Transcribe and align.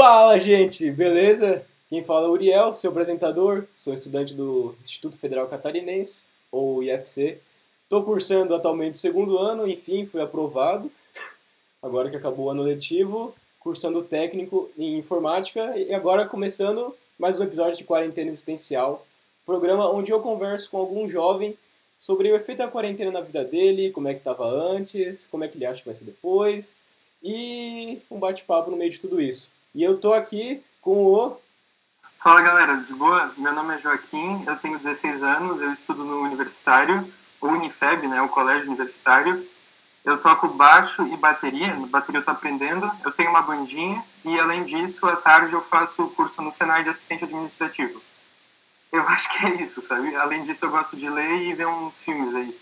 Fala, 0.00 0.38
gente, 0.38 0.92
beleza? 0.92 1.66
Quem 1.88 2.04
fala 2.04 2.26
é 2.26 2.28
o 2.28 2.30
Uriel, 2.30 2.72
seu 2.72 2.92
apresentador. 2.92 3.64
Sou 3.74 3.92
estudante 3.92 4.32
do 4.32 4.76
Instituto 4.80 5.18
Federal 5.18 5.48
Catarinense, 5.48 6.24
ou 6.52 6.84
IFC. 6.84 7.40
Estou 7.82 8.04
cursando 8.04 8.54
atualmente 8.54 8.94
o 8.94 8.98
segundo 8.98 9.36
ano, 9.36 9.66
enfim, 9.66 10.06
fui 10.06 10.22
aprovado. 10.22 10.88
Agora 11.82 12.08
que 12.08 12.14
acabou 12.14 12.46
o 12.46 12.50
ano 12.50 12.62
letivo, 12.62 13.34
cursando 13.58 14.00
técnico 14.04 14.70
em 14.78 14.98
informática 14.98 15.76
e 15.76 15.92
agora 15.92 16.24
começando 16.24 16.94
mais 17.18 17.40
um 17.40 17.42
episódio 17.42 17.76
de 17.76 17.82
Quarentena 17.82 18.30
Existencial, 18.30 19.04
programa 19.44 19.90
onde 19.90 20.12
eu 20.12 20.20
converso 20.20 20.70
com 20.70 20.78
algum 20.78 21.08
jovem 21.08 21.58
sobre 21.98 22.30
o 22.30 22.36
efeito 22.36 22.58
da 22.58 22.68
quarentena 22.68 23.10
na 23.10 23.20
vida 23.20 23.44
dele, 23.44 23.90
como 23.90 24.06
é 24.06 24.12
que 24.12 24.20
estava 24.20 24.46
antes, 24.46 25.26
como 25.26 25.42
é 25.42 25.48
que 25.48 25.58
ele 25.58 25.66
acha 25.66 25.80
que 25.80 25.88
vai 25.88 25.96
ser 25.96 26.04
depois 26.04 26.78
e 27.20 28.00
um 28.08 28.20
bate-papo 28.20 28.70
no 28.70 28.76
meio 28.76 28.92
de 28.92 29.00
tudo 29.00 29.20
isso. 29.20 29.57
E 29.74 29.82
eu 29.82 29.98
tô 29.98 30.12
aqui 30.12 30.62
com 30.80 31.04
o. 31.04 31.36
Fala 32.18 32.40
galera, 32.40 32.76
de 32.76 32.94
boa? 32.94 33.32
Meu 33.36 33.54
nome 33.54 33.74
é 33.74 33.78
Joaquim, 33.78 34.44
eu 34.46 34.56
tenho 34.56 34.78
16 34.78 35.22
anos, 35.22 35.60
eu 35.60 35.72
estudo 35.72 36.04
no 36.04 36.20
Universitário, 36.20 37.12
o 37.40 37.46
Unifeb, 37.48 38.08
né, 38.08 38.20
o 38.22 38.28
Colégio 38.28 38.66
Universitário. 38.66 39.46
Eu 40.04 40.18
toco 40.18 40.48
baixo 40.48 41.06
e 41.06 41.16
bateria, 41.16 41.74
bateria 41.86 42.20
eu 42.20 42.24
tô 42.24 42.30
aprendendo, 42.30 42.90
eu 43.04 43.12
tenho 43.12 43.30
uma 43.30 43.42
bandinha 43.42 44.02
e 44.24 44.38
além 44.40 44.64
disso, 44.64 45.06
à 45.06 45.16
tarde 45.16 45.54
eu 45.54 45.62
faço 45.62 46.04
o 46.04 46.10
curso 46.10 46.40
no 46.40 46.50
Senai 46.50 46.82
de 46.82 46.88
assistente 46.88 47.24
administrativo. 47.24 48.00
Eu 48.90 49.02
acho 49.06 49.38
que 49.38 49.46
é 49.46 49.62
isso, 49.62 49.82
sabe? 49.82 50.16
Além 50.16 50.42
disso, 50.42 50.64
eu 50.64 50.70
gosto 50.70 50.96
de 50.96 51.10
ler 51.10 51.42
e 51.42 51.54
ver 51.54 51.66
uns 51.66 52.02
filmes 52.02 52.34
aí. 52.34 52.58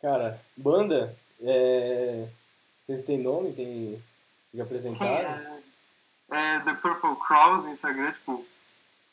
Cara, 0.00 0.42
banda, 0.56 1.16
é... 1.40 2.26
vocês 2.84 3.04
têm 3.04 3.18
nome? 3.18 3.52
Tem... 3.52 4.02
Já 4.52 4.64
apresentaram? 4.64 5.38
Sim, 5.38 5.46
é, 5.46 5.51
é 6.32 6.60
The 6.60 6.74
Purple 6.74 7.16
Crows 7.16 7.64
no 7.64 7.70
Instagram, 7.70 8.12
tipo, 8.12 8.44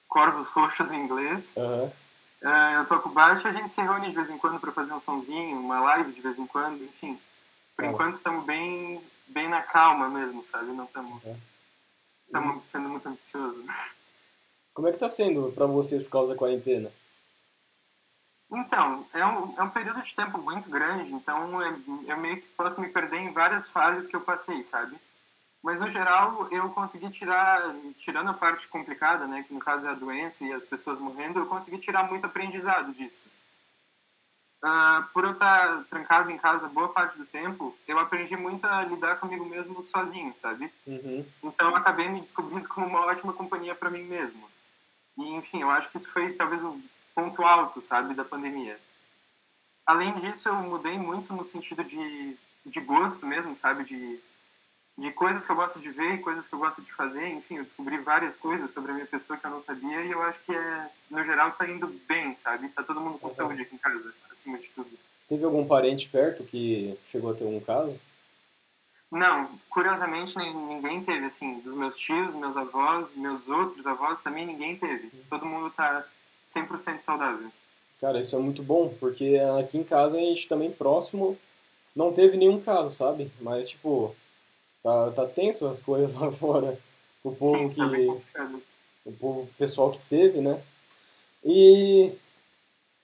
Corvos 0.08 0.50
Roxos 0.50 0.92
em 0.92 1.04
inglês. 1.04 1.56
Uhum. 1.58 1.92
É, 2.42 2.78
eu 2.78 2.86
toco 2.86 3.10
baixo 3.10 3.48
a 3.48 3.52
gente 3.52 3.70
se 3.70 3.82
reúne 3.82 4.10
de 4.10 4.16
vez 4.16 4.30
em 4.30 4.38
quando 4.38 4.60
para 4.60 4.72
fazer 4.72 4.94
um 4.94 5.00
sonzinho, 5.00 5.60
uma 5.60 5.82
live 5.82 6.14
de 6.14 6.22
vez 6.22 6.40
em 6.40 6.48
quando, 6.48 6.84
enfim. 6.84 7.20
Por 7.76 7.86
enquanto 7.86 8.14
estamos 8.14 8.46
bem, 8.46 9.02
bem 9.28 9.50
na 9.50 9.62
calma 9.62 10.10
mesmo, 10.10 10.42
sabe? 10.42 10.72
Não 10.72 10.86
estamos 10.86 11.22
uhum. 11.24 12.62
sendo 12.62 12.90
muito 12.90 13.08
ambiciosos. 13.08 13.94
Como 14.74 14.88
é 14.88 14.92
que 14.92 14.98
tá 14.98 15.10
sendo 15.10 15.52
para 15.52 15.66
vocês 15.66 16.02
por 16.02 16.10
causa 16.10 16.34
da 16.34 16.40
quarentena? 16.40 16.92
Então, 18.52 19.06
é 19.14 19.26
um, 19.26 19.60
é 19.60 19.64
um 19.64 19.70
período 19.70 20.02
de 20.02 20.16
tempo 20.16 20.40
muito 20.40 20.70
grande, 20.70 21.14
então 21.14 21.62
eu, 21.62 21.80
eu 22.08 22.18
meio 22.18 22.42
que 22.42 22.48
posso 22.50 22.82
me 22.82 22.90
perder 22.90 23.18
em 23.18 23.32
várias 23.32 23.70
fases 23.70 24.08
que 24.08 24.16
eu 24.16 24.22
passei, 24.22 24.64
sabe? 24.64 24.98
Mas, 25.62 25.82
no 25.82 25.90
geral, 25.90 26.48
eu 26.52 26.70
consegui 26.70 27.10
tirar, 27.10 27.76
tirando 27.98 28.30
a 28.30 28.34
parte 28.34 28.68
complicada, 28.68 29.28
né, 29.28 29.44
que 29.44 29.54
no 29.54 29.60
caso 29.60 29.88
é 29.88 29.92
a 29.92 29.96
doença 29.96 30.46
e 30.46 30.54
as 30.54 30.66
pessoas 30.66 31.00
morrendo, 31.00 31.40
eu 31.40 31.46
consegui 31.48 31.78
tirar 31.78 32.08
muito 32.08 32.26
aprendizado 32.26 32.94
disso. 32.94 33.28
Uh, 34.64 35.04
por 35.14 35.24
eu 35.24 35.32
estar 35.32 35.86
trancado 35.90 36.30
em 36.32 36.38
casa 36.38 36.68
boa 36.68 36.90
parte 36.90 37.18
do 37.18 37.26
tempo, 37.26 37.78
eu 37.88 37.98
aprendi 37.98 38.36
muito 38.36 38.66
a 38.66 38.84
lidar 38.84 39.18
comigo 39.18 39.46
mesmo 39.46 39.82
sozinho, 39.84 40.34
sabe? 40.36 40.72
Uhum. 40.86 41.26
Então, 41.44 41.70
eu 41.70 41.76
acabei 41.76 42.10
me 42.10 42.20
descobrindo 42.20 42.68
como 42.68 42.88
uma 42.88 43.06
ótima 43.06 43.34
companhia 43.34 43.76
para 43.76 43.90
mim 43.90 44.04
mesmo. 44.04 44.50
E, 45.18 45.36
enfim, 45.36 45.62
eu 45.62 45.70
acho 45.70 45.90
que 45.90 45.98
isso 45.98 46.12
foi 46.12 46.34
talvez 46.34 46.64
o 46.64 46.82
ponto 47.14 47.44
alto, 47.44 47.82
sabe, 47.82 48.14
da 48.14 48.24
pandemia. 48.24 48.80
Além 49.86 50.16
disso, 50.16 50.48
eu 50.48 50.56
mudei 50.56 50.98
muito 50.98 51.34
no 51.34 51.44
sentido 51.44 51.84
de, 51.84 52.38
de 52.66 52.80
gosto 52.82 53.26
mesmo, 53.26 53.56
sabe, 53.56 53.84
de 53.84 54.20
de 55.00 55.12
coisas 55.12 55.46
que 55.46 55.52
eu 55.52 55.56
gosto 55.56 55.80
de 55.80 55.92
ver, 55.92 56.20
coisas 56.20 56.48
que 56.48 56.54
eu 56.54 56.60
gosto 56.60 56.82
de 56.82 56.92
fazer, 56.92 57.26
enfim, 57.30 57.58
eu 57.58 57.64
descobri 57.64 57.98
várias 58.00 58.36
coisas 58.36 58.70
sobre 58.72 58.92
a 58.92 58.94
minha 58.94 59.06
pessoa 59.06 59.40
que 59.40 59.46
eu 59.46 59.52
não 59.52 59.62
sabia 59.62 60.04
e 60.04 60.12
eu 60.12 60.22
acho 60.22 60.44
que 60.44 60.52
é, 60.54 60.90
no 61.10 61.24
geral 61.24 61.52
tá 61.54 61.66
indo 61.68 61.88
bem, 62.08 62.36
sabe? 62.36 62.68
Tá 62.70 62.84
todo 62.84 63.00
mundo 63.00 63.18
com 63.18 63.28
uhum. 63.28 63.34
saúde 63.34 63.62
aqui 63.62 63.76
em 63.76 63.78
casa, 63.78 64.14
acima 64.30 64.58
de 64.58 64.70
tudo. 64.72 64.90
Teve 65.28 65.46
algum 65.46 65.66
parente 65.66 66.10
perto 66.10 66.44
que 66.44 66.98
chegou 67.06 67.32
a 67.32 67.34
ter 67.34 67.46
um 67.46 67.62
caso? 67.62 67.98
Não, 69.10 69.50
curiosamente 69.70 70.38
ninguém 70.38 71.02
teve, 71.02 71.26
assim, 71.26 71.60
dos 71.62 71.74
meus 71.76 71.98
tios, 71.98 72.36
meus 72.36 72.58
avós, 72.58 73.16
meus 73.16 73.50
outros 73.50 73.88
avós 73.88 74.22
também 74.22 74.46
ninguém 74.46 74.76
teve. 74.76 75.06
Uhum. 75.06 75.24
Todo 75.30 75.46
mundo 75.46 75.70
tá 75.72 76.06
100% 76.48 77.00
saudável. 77.00 77.50
Cara, 78.02 78.20
isso 78.20 78.36
é 78.36 78.40
muito 78.40 78.62
bom, 78.62 78.94
porque 79.00 79.38
aqui 79.60 79.78
em 79.78 79.84
casa 79.84 80.18
a 80.18 80.20
gente 80.20 80.48
também 80.48 80.72
próximo 80.72 81.38
não 81.96 82.12
teve 82.12 82.38
nenhum 82.38 82.60
caso, 82.60 82.94
sabe? 82.94 83.32
Mas, 83.40 83.70
tipo, 83.70 84.16
Tá, 84.84 85.12
tá 85.12 85.26
tenso 85.28 85.68
as 85.68 85.82
coisas 85.82 86.14
lá 86.20 86.32
fora. 86.32 86.80
O 87.24 87.36
povo 87.36 87.58
Sim, 87.58 87.70
que. 87.70 88.32
Tá 88.34 88.52
o 89.06 89.12
povo 89.14 89.50
pessoal 89.58 89.92
que 89.92 90.00
teve, 90.02 90.42
né? 90.42 90.62
E. 91.44 92.14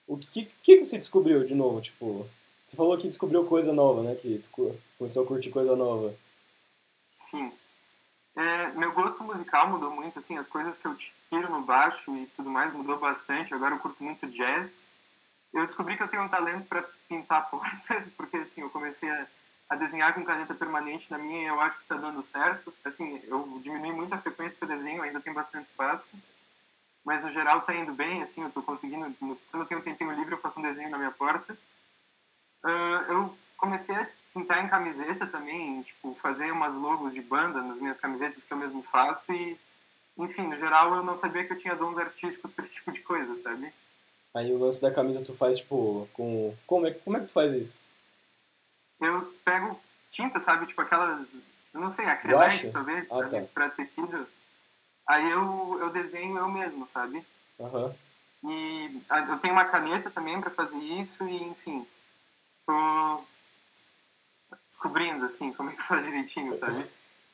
O 0.08 0.18
que, 0.18 0.46
que 0.62 0.86
você 0.86 0.98
descobriu 0.98 1.44
de 1.44 1.56
novo? 1.56 1.82
Tipo, 1.82 2.28
você 2.66 2.78
falou 2.78 2.98
que 2.98 3.08
descobriu 3.08 3.46
coisa 3.46 3.74
nova, 3.74 4.04
né? 4.04 4.16
Que 4.16 4.40
tu 4.40 4.78
começou 4.98 5.24
a 5.24 5.28
curtir 5.28 5.50
coisa 5.50 5.76
nova. 5.76 6.16
Sim. 7.16 7.52
É, 8.36 8.72
meu 8.74 8.92
gosto 8.92 9.24
musical 9.24 9.70
mudou 9.70 9.90
muito, 9.90 10.20
assim, 10.20 10.38
as 10.38 10.48
coisas 10.48 10.78
que 10.78 10.86
eu 10.86 10.96
tiro 10.96 11.50
no 11.50 11.62
baixo 11.62 12.16
e 12.18 12.26
tudo 12.28 12.50
mais 12.50 12.74
mudou 12.74 13.00
bastante. 13.00 13.54
Agora 13.54 13.76
eu 13.76 13.80
curto 13.80 14.04
muito 14.04 14.28
jazz. 14.28 14.82
Eu 15.54 15.66
descobri 15.66 15.96
que 15.96 16.04
eu 16.04 16.08
tenho 16.08 16.24
um 16.24 16.30
talento 16.30 16.68
para 16.68 16.84
pintar 17.08 17.40
a 17.40 17.42
porta, 17.46 18.06
porque 18.18 18.38
assim, 18.38 18.62
eu 18.62 18.70
comecei 18.70 19.10
a 19.10 19.26
a 19.70 19.76
desenhar 19.76 20.14
com 20.14 20.24
caneta 20.24 20.54
permanente 20.54 21.10
na 21.10 21.18
minha 21.18 21.50
eu 21.50 21.60
acho 21.60 21.78
que 21.78 21.84
está 21.84 21.96
dando 21.96 22.22
certo. 22.22 22.74
Assim, 22.84 23.22
eu 23.26 23.60
diminui 23.62 23.92
muito 23.94 24.14
a 24.14 24.18
frequência 24.18 24.58
que 24.58 24.64
eu 24.64 24.70
desenho, 24.70 25.02
ainda 25.02 25.20
tem 25.20 25.34
bastante 25.34 25.66
espaço, 25.66 26.18
mas 27.04 27.24
no 27.24 27.32
geral 27.32 27.60
está 27.60 27.76
indo 27.76 27.94
bem, 27.94 28.22
assim, 28.22 28.42
eu 28.42 28.48
estou 28.48 28.64
conseguindo, 28.64 29.14
quando 29.20 29.40
eu 29.54 29.66
tenho 29.66 29.80
um 29.80 29.84
tempinho 29.84 30.14
livre 30.14 30.34
eu 30.34 30.40
faço 30.40 30.60
um 30.60 30.64
desenho 30.64 30.90
na 30.90 30.98
minha 30.98 31.12
porta. 31.12 31.58
Uh, 32.64 33.12
eu 33.12 33.38
comecei 33.58 33.96
a 33.96 34.10
pintar 34.34 34.64
em 34.64 34.70
camiseta 34.70 35.26
também, 35.26 35.82
tipo, 35.82 36.16
fazer 36.16 36.52
umas 36.52 36.76
logos 36.76 37.14
de 37.14 37.22
banda 37.22 37.62
nas 37.62 37.80
minhas 37.80 38.00
camisetas 38.00 38.44
que 38.46 38.54
eu 38.54 38.58
mesmo 38.58 38.84
faço 38.84 39.32
e, 39.34 39.58
enfim, 40.18 40.48
no 40.48 40.56
geral 40.56 40.96
eu 40.96 41.04
não 41.04 41.16
sabia 41.16 41.46
que 41.46 41.54
eu 41.54 41.58
tinha 41.58 41.76
dons 41.76 41.98
artísticos 41.98 42.52
para 42.54 42.64
esse 42.64 42.76
tipo 42.76 42.92
de 42.92 43.02
coisa, 43.02 43.36
sabe? 43.36 43.74
Aí 44.34 44.52
o 44.52 44.58
lance 44.58 44.82
da 44.82 44.92
camisa 44.92 45.24
tu 45.24 45.34
faz, 45.34 45.60
tipo, 45.60 46.10
com... 46.12 46.54
Como 46.68 46.86
é, 46.86 46.92
como 46.92 47.18
é 47.18 47.22
que 47.22 47.28
tu 47.28 47.34
faz 47.34 47.54
isso? 47.54 47.78
Eu 49.02 49.34
pego 49.44 49.80
tinta, 50.10 50.40
sabe? 50.40 50.66
Tipo 50.66 50.82
aquelas, 50.82 51.36
eu 51.74 51.80
não 51.80 51.90
sei, 51.90 52.06
acrylex, 52.06 52.72
talvez, 52.72 53.12
ah, 53.12 53.16
sabe? 53.16 53.42
Tá. 53.42 53.48
Pra 53.54 53.70
tecido. 53.70 54.28
Aí 55.08 55.30
eu, 55.30 55.78
eu 55.82 55.90
desenho 55.92 56.38
eu 56.38 56.48
mesmo, 56.48 56.86
sabe? 56.86 57.26
Uhum. 57.60 57.94
E 58.44 59.02
eu 59.30 59.40
tenho 59.40 59.54
uma 59.54 59.66
caneta 59.66 60.10
também 60.10 60.40
para 60.40 60.52
fazer 60.52 60.78
isso 60.78 61.28
e, 61.28 61.44
enfim, 61.44 61.86
tô 62.66 63.24
descobrindo, 64.68 65.26
assim, 65.26 65.52
como 65.54 65.70
é 65.70 65.74
que 65.74 65.82
faz 65.84 66.06
direitinho, 66.06 66.54
sabe? 66.54 66.86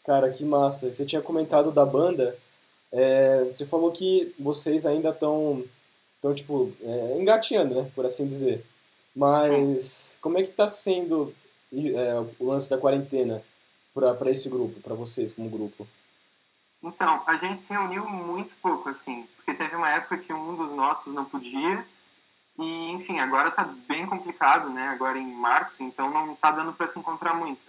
Cara, 0.06 0.30
que 0.32 0.44
massa. 0.44 0.92
Você 0.92 1.06
tinha 1.06 1.22
comentado 1.22 1.72
da 1.72 1.86
banda, 1.86 2.38
é, 2.92 3.44
você 3.46 3.66
falou 3.66 3.92
que 3.92 4.34
vocês 4.40 4.86
ainda 4.86 5.10
estão, 5.10 5.64
tão, 6.22 6.34
tipo, 6.34 6.74
é, 6.82 7.18
engateando, 7.20 7.76
né, 7.76 7.92
por 7.94 8.06
assim 8.06 8.28
dizer. 8.28 8.66
Mas 9.16 9.84
Sim. 9.84 10.20
como 10.22 10.38
é 10.38 10.44
que 10.44 10.52
tá 10.52 10.68
sendo 10.68 11.36
é, 11.72 12.20
o 12.40 12.46
lance 12.46 12.70
da 12.70 12.78
quarentena 12.78 13.44
para 13.94 14.32
esse 14.32 14.50
grupo, 14.50 14.80
para 14.82 14.96
vocês 14.96 15.34
como 15.34 15.50
grupo? 15.50 15.88
Então, 16.84 17.22
a 17.28 17.38
gente 17.38 17.58
se 17.58 17.74
reuniu 17.74 18.08
muito 18.10 18.56
pouco, 18.62 18.90
assim, 18.90 19.28
porque 19.36 19.54
teve 19.54 19.76
uma 19.76 19.90
época 19.90 20.18
que 20.18 20.34
um 20.34 20.56
dos 20.56 20.72
nossos 20.72 21.14
não 21.14 21.26
podia, 21.26 21.86
e, 22.58 22.92
enfim, 22.92 23.20
agora 23.20 23.52
tá 23.52 23.64
bem 23.64 24.06
complicado, 24.06 24.70
né, 24.70 24.88
agora 24.88 25.18
em 25.18 25.32
março, 25.32 25.84
então 25.84 26.12
não 26.12 26.36
tá 26.36 26.52
dando 26.52 26.74
para 26.74 26.88
se 26.88 27.00
encontrar 27.00 27.34
muito. 27.36 27.62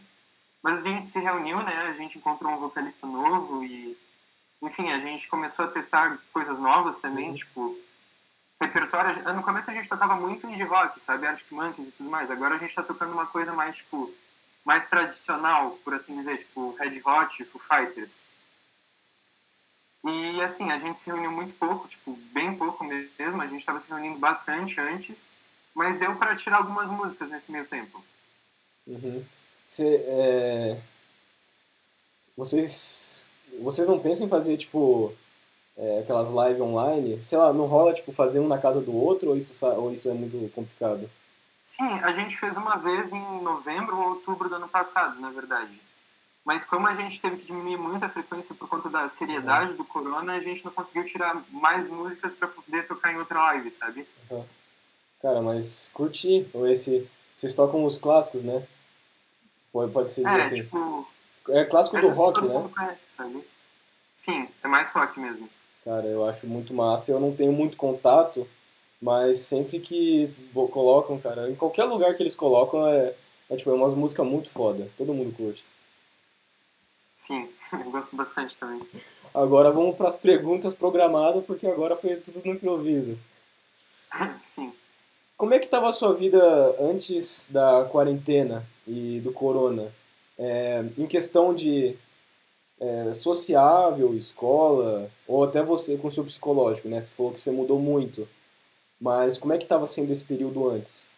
Mas 0.63 0.87
a 0.87 0.89
gente 0.89 1.09
se 1.09 1.21
reuniu, 1.21 1.63
né, 1.63 1.87
a 1.89 1.93
gente 1.93 2.19
encontrou 2.19 2.53
um 2.53 2.59
vocalista 2.59 3.07
novo 3.07 3.63
e, 3.65 3.97
enfim, 4.63 4.91
a 4.93 4.99
gente 4.99 5.29
começou 5.29 5.67
a 5.67 5.69
testar 5.69 6.19
coisas 6.33 6.59
novas 6.59 6.99
também, 6.99 7.29
uhum. 7.29 7.35
tipo, 7.35 7.77
repertório. 8.63 9.23
No 9.35 9.43
começo 9.43 9.71
a 9.71 9.75
gente 9.75 9.89
tocava 9.89 10.17
muito 10.17 10.47
indie 10.47 10.65
rock, 10.65 11.01
sabe? 11.01 11.27
Arctic 11.27 11.51
Monkeys 11.53 11.89
e 11.89 11.93
tudo 11.93 12.11
mais. 12.11 12.31
Agora 12.31 12.55
a 12.55 12.59
gente 12.59 12.75
tá 12.75 12.83
tocando 12.83 13.13
uma 13.13 13.27
coisa 13.27 13.53
mais, 13.53 13.79
tipo, 13.79 14.13
mais 14.65 14.89
tradicional, 14.89 15.73
por 15.85 15.95
assim 15.95 16.17
dizer, 16.17 16.39
tipo 16.39 16.75
Red 16.77 17.03
Hot, 17.05 17.45
Foo 17.47 17.61
Fighters. 17.61 18.21
E 20.05 20.41
assim, 20.41 20.73
a 20.73 20.79
gente 20.79 20.99
se 20.99 21.11
reuniu 21.11 21.31
muito 21.31 21.55
pouco, 21.55 21.87
tipo, 21.87 22.17
bem 22.33 22.57
pouco 22.57 22.85
mesmo. 22.85 23.41
A 23.41 23.47
gente 23.47 23.61
estava 23.61 23.79
se 23.79 23.89
reunindo 23.89 24.19
bastante 24.19 24.81
antes, 24.81 25.29
mas 25.75 25.99
deu 25.99 26.17
para 26.17 26.35
tirar 26.35 26.57
algumas 26.57 26.91
músicas 26.91 27.31
nesse 27.31 27.53
meio 27.53 27.67
tempo. 27.67 28.03
Uhum. 28.87 29.25
É... 29.79 30.81
Vocês, 32.37 33.29
vocês 33.61 33.87
não 33.87 34.01
pensam 34.01 34.27
em 34.27 34.31
fazer, 34.31 34.57
tipo, 34.57 35.15
é, 35.77 36.01
aquelas 36.01 36.31
lives 36.31 36.61
online, 36.61 37.23
sei 37.25 37.39
lá, 37.39 37.53
não 37.53 37.67
rola 37.67 37.93
tipo 37.93 38.13
fazer 38.13 38.41
um 38.41 38.49
na 38.49 38.59
casa 38.59 38.81
do 38.81 38.95
outro 38.95 39.31
ou 39.31 39.37
isso, 39.37 39.67
ou 39.67 39.93
isso 39.93 40.09
é 40.09 40.13
muito 40.13 40.53
complicado? 40.55 41.09
Sim, 41.63 42.01
a 42.01 42.13
gente 42.13 42.37
fez 42.37 42.57
uma 42.57 42.77
vez 42.77 43.13
em 43.13 43.43
novembro 43.43 43.97
ou 43.97 44.09
outubro 44.11 44.49
do 44.49 44.57
ano 44.57 44.69
passado, 44.69 45.21
na 45.21 45.31
verdade. 45.31 45.81
Mas 46.45 46.67
como 46.67 46.89
a 46.89 46.93
gente 46.93 47.21
teve 47.21 47.37
que 47.37 47.47
diminuir 47.47 47.77
muito 47.77 48.05
a 48.05 48.09
frequência 48.09 48.55
por 48.55 48.69
conta 48.69 48.91
da 48.91 49.07
seriedade 49.09 49.73
uhum. 49.73 49.77
do 49.79 49.85
corona, 49.85 50.35
a 50.35 50.41
gente 50.41 50.65
não 50.65 50.73
conseguiu 50.73 51.05
tirar 51.05 51.41
mais 51.51 51.89
músicas 51.89 52.35
para 52.35 52.49
poder 52.49 52.87
tocar 52.87 53.13
em 53.13 53.17
outra 53.17 53.41
live, 53.45 53.71
sabe? 53.71 54.07
Uhum. 54.31 54.45
Cara, 55.21 55.41
mas 55.41 55.91
curti 55.95 56.49
esse... 56.69 57.09
Vocês 57.37 57.55
tocam 57.55 57.85
os 57.85 57.97
clássicos, 57.97 58.43
né? 58.43 58.67
Pode, 59.73 59.93
pode 59.93 60.13
ser 60.13 60.27
é, 60.27 60.41
assim. 60.41 60.57
tipo... 60.57 61.09
É 61.49 61.65
clássico 61.65 62.01
do 62.01 62.09
rock, 62.09 62.45
né? 62.45 62.71
Conhece, 62.75 63.05
sabe? 63.07 63.45
Sim, 64.15 64.49
é 64.63 64.69
mais 64.69 64.91
rock 64.93 65.19
mesmo. 65.19 65.49
Cara, 65.85 66.07
eu 66.07 66.25
acho 66.25 66.47
muito 66.47 66.73
massa. 66.73 67.13
Eu 67.13 67.21
não 67.21 67.35
tenho 67.35 67.53
muito 67.53 67.77
contato, 67.77 68.47
mas 69.01 69.39
sempre 69.39 69.81
que 69.81 70.33
colocam, 70.53 71.19
cara, 71.19 71.51
em 71.51 71.55
qualquer 71.55 71.85
lugar 71.85 72.15
que 72.15 72.23
eles 72.23 72.35
colocam, 72.35 72.87
é, 72.87 73.15
é 73.51 73.57
tipo, 73.57 73.71
é 73.71 73.75
umas 73.75 73.95
músicas 73.95 74.27
muito 74.27 74.51
foda. 74.51 74.89
Todo 74.97 75.15
mundo 75.15 75.35
curte. 75.37 75.65
Sim, 77.15 77.49
eu 77.85 77.91
gosto 77.91 78.17
bastante 78.17 78.59
também. 78.59 78.81
Agora 79.35 79.71
vamos 79.71 79.97
para 79.97 80.09
as 80.09 80.17
perguntas 80.17 80.75
programadas, 80.75 81.45
porque 81.45 81.67
agora 81.67 81.97
foi 81.97 82.17
tudo 82.17 82.43
no 82.45 82.53
improviso. 82.53 83.19
Sim. 84.41 84.73
Como 85.37 85.55
é 85.55 85.59
que 85.59 85.65
estava 85.65 85.89
a 85.89 85.93
sua 85.93 86.15
vida 86.15 86.41
antes 86.81 87.49
da 87.51 87.85
quarentena 87.91 88.65
e 88.87 89.21
do 89.21 89.33
corona? 89.33 89.93
É, 90.39 90.85
em 90.97 91.07
questão 91.07 91.53
de 91.55 91.97
é, 92.83 93.15
sociável, 93.15 94.13
escola, 94.17 95.09
ou 95.29 95.45
até 95.45 95.63
você 95.63 95.97
com 95.97 96.11
seu 96.11 96.25
psicológico, 96.25 96.89
né? 96.89 97.01
Você 97.01 97.15
falou 97.15 97.33
que 97.33 97.39
você 97.39 97.53
mudou 97.53 97.79
muito. 97.79 98.29
Mas 99.01 99.39
como 99.39 99.53
é 99.53 99.59
que 99.59 99.63
estava 99.63 99.87
sendo 99.87 100.11
esse 100.11 100.25
período 100.25 100.69
antes? 100.69 101.09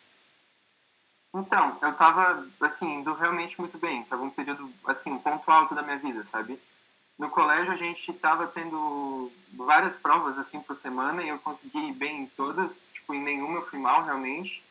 Então, 1.34 1.78
eu 1.82 1.92
tava, 1.94 2.46
assim, 2.60 2.96
indo 2.96 3.14
realmente 3.14 3.58
muito 3.58 3.78
bem. 3.78 4.04
Tava 4.04 4.22
um 4.22 4.30
período, 4.30 4.70
assim, 4.86 5.10
um 5.10 5.18
ponto 5.18 5.50
alto 5.50 5.74
da 5.74 5.82
minha 5.82 5.98
vida, 5.98 6.22
sabe? 6.22 6.60
No 7.18 7.30
colégio 7.30 7.72
a 7.72 7.76
gente 7.76 8.12
tava 8.12 8.46
tendo 8.46 9.32
várias 9.54 9.96
provas, 9.96 10.38
assim, 10.38 10.60
por 10.60 10.76
semana 10.76 11.22
e 11.22 11.30
eu 11.30 11.38
consegui 11.38 11.78
ir 11.78 11.92
bem 11.92 12.22
em 12.22 12.26
todas. 12.26 12.84
Tipo, 12.92 13.14
em 13.14 13.22
nenhuma 13.22 13.60
eu 13.60 13.66
fui 13.66 13.78
mal, 13.78 14.04
realmente. 14.04 14.62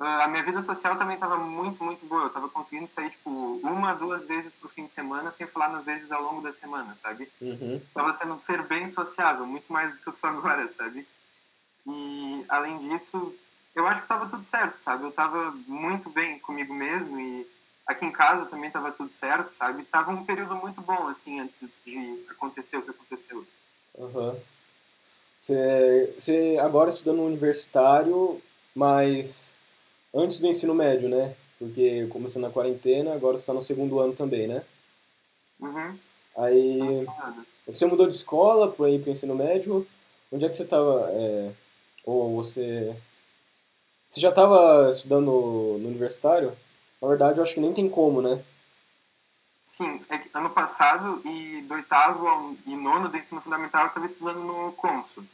Uh, 0.00 0.22
a 0.22 0.28
minha 0.28 0.42
vida 0.42 0.60
social 0.62 0.96
também 0.96 1.18
tava 1.18 1.36
muito, 1.36 1.84
muito 1.84 2.06
boa. 2.06 2.22
Eu 2.22 2.30
tava 2.30 2.48
conseguindo 2.48 2.86
sair, 2.86 3.10
tipo, 3.10 3.60
uma, 3.62 3.92
duas 3.92 4.26
vezes 4.26 4.54
pro 4.54 4.68
fim 4.68 4.86
de 4.86 4.94
semana, 4.94 5.30
sem 5.30 5.46
falar 5.46 5.68
nas 5.68 5.84
vezes 5.84 6.10
ao 6.10 6.22
longo 6.22 6.40
da 6.40 6.50
semana, 6.50 6.96
sabe? 6.96 7.30
Uhum. 7.38 7.78
Tava 7.92 8.10
sendo 8.14 8.32
um 8.32 8.38
ser 8.38 8.62
bem 8.62 8.88
sociável, 8.88 9.46
muito 9.46 9.70
mais 9.70 9.92
do 9.92 10.00
que 10.00 10.08
eu 10.08 10.12
sou 10.12 10.30
agora, 10.30 10.66
sabe? 10.68 11.06
E, 11.86 12.44
além 12.48 12.78
disso, 12.78 13.34
eu 13.74 13.86
acho 13.86 14.00
que 14.00 14.06
estava 14.06 14.26
tudo 14.26 14.42
certo, 14.42 14.76
sabe? 14.76 15.04
Eu 15.04 15.10
estava 15.10 15.50
muito 15.66 16.08
bem 16.08 16.38
comigo 16.38 16.72
mesmo 16.72 17.20
e 17.20 17.46
aqui 17.86 18.06
em 18.06 18.12
casa 18.12 18.46
também 18.46 18.68
estava 18.68 18.90
tudo 18.92 19.10
certo, 19.10 19.50
sabe? 19.50 19.84
Tava 19.84 20.12
um 20.12 20.24
período 20.24 20.56
muito 20.56 20.80
bom, 20.80 21.08
assim, 21.08 21.40
antes 21.40 21.70
de 21.84 22.24
acontecer 22.30 22.78
o 22.78 22.82
que 22.82 22.90
aconteceu. 22.90 23.46
Uhum. 23.94 24.40
Você, 25.38 26.14
você 26.16 26.58
agora 26.58 26.88
estudando 26.88 27.18
no 27.18 27.26
universitário, 27.26 28.40
mas 28.74 29.54
antes 30.14 30.40
do 30.40 30.46
ensino 30.46 30.74
médio, 30.74 31.08
né? 31.08 31.34
Porque 31.58 32.06
começando 32.08 32.46
a 32.46 32.50
quarentena, 32.50 33.14
agora 33.14 33.36
você 33.36 33.42
está 33.42 33.52
no 33.52 33.62
segundo 33.62 34.00
ano 34.00 34.12
também, 34.12 34.46
né? 34.46 34.62
Uhum. 35.60 35.98
Aí, 36.36 37.06
você 37.66 37.86
mudou 37.86 38.06
de 38.06 38.14
escola 38.14 38.70
para 38.70 38.88
ir 38.88 39.00
para 39.00 39.10
o 39.10 39.12
ensino 39.12 39.34
médio? 39.34 39.86
Onde 40.32 40.44
é 40.44 40.48
que 40.48 40.54
você 40.54 40.62
estava? 40.62 41.10
É, 41.10 41.52
ou 42.04 42.34
você 42.36 42.96
você 44.10 44.20
já 44.20 44.30
estava 44.30 44.88
estudando 44.88 45.26
no 45.26 45.86
universitário? 45.86 46.56
Na 47.00 47.06
verdade, 47.06 47.38
eu 47.38 47.44
acho 47.44 47.54
que 47.54 47.60
nem 47.60 47.72
tem 47.72 47.88
como, 47.88 48.20
né? 48.20 48.42
Sim, 49.62 50.04
é 50.10 50.20
ano 50.34 50.50
passado 50.50 51.22
e 51.24 51.62
do 51.62 51.74
oitavo 51.74 52.56
e 52.66 52.76
nono 52.76 53.08
do 53.08 53.16
ensino 53.16 53.40
fundamental 53.40 53.82
eu 53.82 53.86
estava 53.86 54.06
estudando 54.06 54.40
no 54.40 54.72
Consul. 54.72 55.24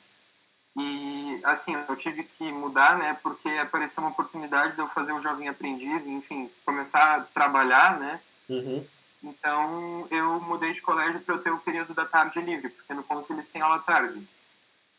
E, 0.79 1.41
assim, 1.43 1.75
eu 1.75 1.97
tive 1.97 2.23
que 2.23 2.53
mudar, 2.53 2.99
né, 2.99 3.19
porque 3.23 3.49
apareceu 3.49 4.03
uma 4.03 4.11
oportunidade 4.11 4.75
de 4.75 4.81
eu 4.81 4.89
fazer 4.89 5.13
o 5.15 5.21
Jovem 5.21 5.49
Aprendiz, 5.49 6.07
enfim, 6.07 6.51
começar 6.67 7.17
a 7.17 7.21
trabalhar, 7.23 7.99
né? 7.99 8.21
Uhum. 8.49 8.85
Então, 9.25 10.07
eu 10.11 10.39
mudei 10.41 10.73
de 10.73 10.83
colégio 10.83 11.21
para 11.21 11.35
eu 11.35 11.43
ter 11.43 11.51
o 11.51 11.59
período 11.59 11.95
da 11.95 12.05
tarde 12.05 12.41
livre, 12.43 12.69
porque 12.69 12.93
no 12.93 13.03
Consul 13.03 13.37
eles 13.37 13.49
têm 13.49 13.63
aula 13.63 13.79
tarde. 13.79 14.23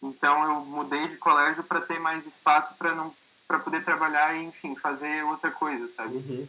Então, 0.01 0.43
eu 0.45 0.65
mudei 0.65 1.07
de 1.07 1.17
colégio 1.17 1.63
para 1.63 1.81
ter 1.81 1.99
mais 1.99 2.25
espaço 2.25 2.75
para 2.75 2.95
não 2.95 3.13
para 3.47 3.59
poder 3.59 3.85
trabalhar 3.85 4.35
e, 4.35 4.43
enfim, 4.43 4.75
fazer 4.75 5.23
outra 5.23 5.49
coisa, 5.49 5.87
sabe? 5.87 6.17
Uhum. 6.17 6.47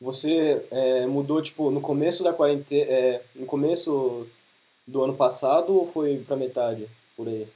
Você 0.00 0.66
é, 0.70 1.06
mudou, 1.06 1.42
tipo, 1.42 1.70
no 1.70 1.82
começo 1.82 2.24
da 2.24 2.32
quarentena, 2.32 2.90
é, 2.90 3.22
no 3.34 3.44
começo 3.44 4.26
do 4.86 5.02
ano 5.04 5.14
passado 5.14 5.74
ou 5.74 5.86
foi 5.86 6.24
para 6.26 6.36
metade, 6.36 6.88
por 7.14 7.28
aí? 7.28 7.46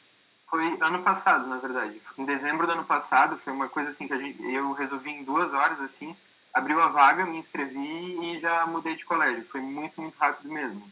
Foi 0.50 0.78
ano 0.80 1.02
passado, 1.02 1.46
na 1.46 1.58
verdade. 1.58 2.00
Em 2.16 2.24
dezembro 2.24 2.66
do 2.66 2.72
ano 2.72 2.84
passado, 2.84 3.36
foi 3.36 3.52
uma 3.52 3.68
coisa 3.68 3.90
assim 3.90 4.08
que 4.08 4.16
gente, 4.16 4.42
eu 4.42 4.72
resolvi 4.72 5.10
em 5.10 5.22
duas 5.22 5.52
horas, 5.52 5.80
assim, 5.80 6.16
abriu 6.52 6.80
a 6.80 6.88
vaga, 6.88 7.26
me 7.26 7.38
inscrevi 7.38 8.18
e 8.22 8.38
já 8.38 8.66
mudei 8.66 8.94
de 8.94 9.04
colégio. 9.04 9.44
Foi 9.44 9.60
muito, 9.60 10.00
muito 10.00 10.16
rápido 10.16 10.50
mesmo. 10.50 10.82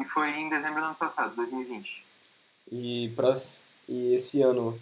E 0.00 0.04
foi 0.04 0.30
em 0.30 0.48
dezembro 0.48 0.80
do 0.80 0.86
ano 0.86 0.94
passado, 0.94 1.36
2020. 1.36 2.04
E, 2.72 3.12
pra, 3.14 3.34
e 3.88 4.14
esse 4.14 4.42
ano 4.42 4.80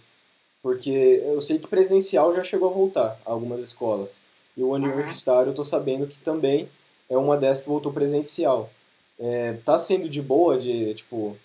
porque 0.63 1.23
eu 1.25 1.41
sei 1.41 1.59
que 1.59 1.69
presencial 1.69 2.35
já 2.35 2.43
chegou 2.43 2.69
a 2.69 2.73
voltar 2.75 3.21
a 3.25 3.31
algumas 3.31 3.61
escolas. 3.61 4.21
E 4.57 4.63
o 4.63 4.71
universitário 4.71 5.51
eu 5.51 5.55
tô 5.55 5.63
sabendo 5.65 6.07
que 6.07 6.19
também 6.19 6.69
é 7.09 7.17
uma 7.17 7.37
dessas 7.37 7.63
que 7.63 7.71
voltou 7.71 7.93
presencial. 7.93 8.71
É, 9.19 9.55
tá 9.65 9.79
sendo 9.79 10.09
de 10.09 10.21
boa 10.21 10.59
de, 10.59 10.95
tipo, 10.95 11.37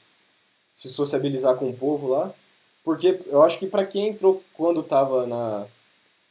se 0.76 0.90
sociabilizar 0.90 1.56
com 1.56 1.70
o 1.70 1.78
povo 1.78 2.08
lá? 2.08 2.34
Porque 2.84 3.22
eu 3.28 3.42
acho 3.42 3.58
que 3.60 3.68
para 3.68 3.86
quem 3.86 4.10
entrou 4.10 4.44
quando 4.54 4.84
tava 4.84 5.26
na, 5.26 5.66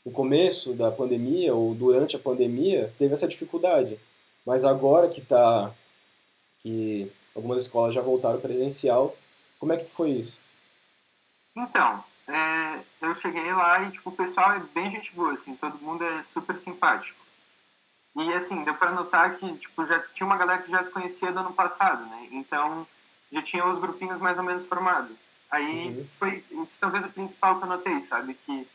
no 0.05 0.13
começo 0.13 0.75
da 0.75 0.91
pandemia 0.91 1.55
ou 1.55 1.75
durante 1.75 2.17
a 2.17 2.19
pandemia, 2.19 2.93
teve 2.99 3.15
essa 3.15 3.29
dificuldade. 3.29 3.99
Mas 4.45 4.65
agora 4.65 5.09
que 5.09 5.21
tá 5.21 5.73
que 6.61 7.11
algumas 7.35 7.63
escolas 7.63 7.95
já 7.95 8.01
voltaram 8.01 8.41
presencial, 8.41 9.17
como 9.59 9.73
é 9.73 9.77
que 9.77 9.91
foi 9.91 10.11
isso? 10.11 10.39
Então, 11.57 12.05
é, 12.29 12.81
eu 13.01 13.15
cheguei 13.15 13.53
lá 13.53 13.83
e, 13.83 13.91
tipo, 13.91 14.11
o 14.11 14.17
pessoal 14.17 14.53
é 14.53 14.61
bem 14.75 14.91
gente 14.91 15.15
boa, 15.15 15.33
assim, 15.33 15.57
todo 15.57 15.79
mundo 15.79 16.05
é 16.05 16.23
super 16.23 16.57
simpático. 16.57 17.21
E, 18.17 18.33
assim, 18.35 18.65
deu 18.65 18.75
para 18.75 18.93
notar 18.93 19.37
que, 19.37 19.57
tipo, 19.57 19.85
já 19.85 19.99
tinha 20.13 20.27
uma 20.27 20.37
galera 20.37 20.63
que 20.63 20.71
já 20.71 20.83
se 20.83 20.93
conhecia 20.93 21.33
do 21.33 21.41
ano 21.41 21.53
passado, 21.53 22.05
né? 22.07 22.29
Então, 22.31 22.87
já 23.31 23.43
tinha 23.43 23.67
os 23.67 23.79
grupinhos 23.79 24.19
mais 24.19 24.39
ou 24.39 24.45
menos 24.45 24.67
formados. 24.67 25.17
Aí, 25.53 25.99
uhum. 25.99 26.07
foi 26.07 26.43
isso 26.63 26.81
talvez 26.81 27.05
o 27.05 27.11
principal 27.11 27.59
que 27.59 27.65
eu 27.65 27.69
notei, 27.69 28.01
sabe? 28.01 28.33
Que 28.33 28.67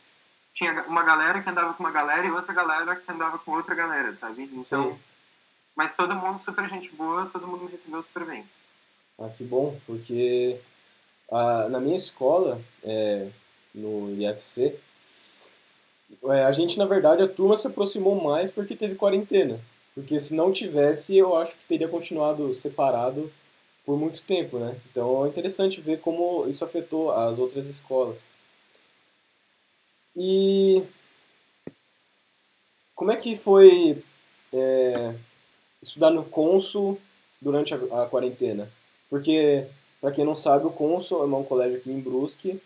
tinha 0.52 0.84
uma 0.84 1.02
galera 1.02 1.42
que 1.42 1.50
andava 1.50 1.74
com 1.74 1.82
uma 1.82 1.90
galera 1.90 2.24
e 2.24 2.30
outra 2.30 2.54
galera 2.54 2.94
que 2.94 3.10
andava 3.10 3.36
com 3.36 3.50
outra 3.50 3.74
galera, 3.74 4.14
sabe? 4.14 4.44
Então, 4.44 4.92
Sim. 4.92 4.98
mas 5.74 5.96
todo 5.96 6.14
mundo 6.14 6.38
super 6.38 6.68
gente 6.68 6.94
boa, 6.94 7.26
todo 7.26 7.48
mundo 7.48 7.64
me 7.64 7.72
recebeu 7.72 8.00
super 8.00 8.24
bem. 8.24 8.44
Ah, 9.18 9.28
que 9.28 9.42
bom, 9.42 9.76
porque 9.86 10.60
ah, 11.32 11.68
na 11.68 11.80
minha 11.80 11.96
escola, 11.96 12.60
é, 12.84 13.28
no 13.74 14.14
IFC, 14.14 14.78
é, 16.26 16.44
a 16.44 16.52
gente, 16.52 16.78
na 16.78 16.86
verdade, 16.86 17.24
a 17.24 17.28
turma 17.28 17.56
se 17.56 17.66
aproximou 17.66 18.22
mais 18.22 18.52
porque 18.52 18.76
teve 18.76 18.94
quarentena. 18.94 19.60
Porque 19.96 20.20
se 20.20 20.32
não 20.32 20.52
tivesse, 20.52 21.16
eu 21.16 21.36
acho 21.36 21.58
que 21.58 21.66
teria 21.66 21.88
continuado 21.88 22.52
separado 22.52 23.32
por 23.88 23.96
muito 23.96 24.22
tempo, 24.22 24.58
né? 24.58 24.78
Então 24.90 25.24
é 25.24 25.30
interessante 25.30 25.80
ver 25.80 25.98
como 25.98 26.46
isso 26.46 26.62
afetou 26.62 27.10
as 27.10 27.38
outras 27.38 27.66
escolas. 27.66 28.22
E 30.14 30.84
como 32.94 33.10
é 33.10 33.16
que 33.16 33.34
foi 33.34 34.04
é, 34.52 35.14
estudar 35.80 36.10
no 36.10 36.22
Consul 36.22 37.00
durante 37.40 37.72
a, 37.72 38.02
a 38.02 38.06
quarentena? 38.06 38.70
Porque, 39.08 39.66
para 40.02 40.12
quem 40.12 40.22
não 40.22 40.34
sabe, 40.34 40.66
o 40.66 40.70
Consul 40.70 41.22
é 41.22 41.24
um 41.24 41.42
colégio 41.42 41.78
aqui 41.78 41.90
em 41.90 41.98
Brusque, 41.98 42.60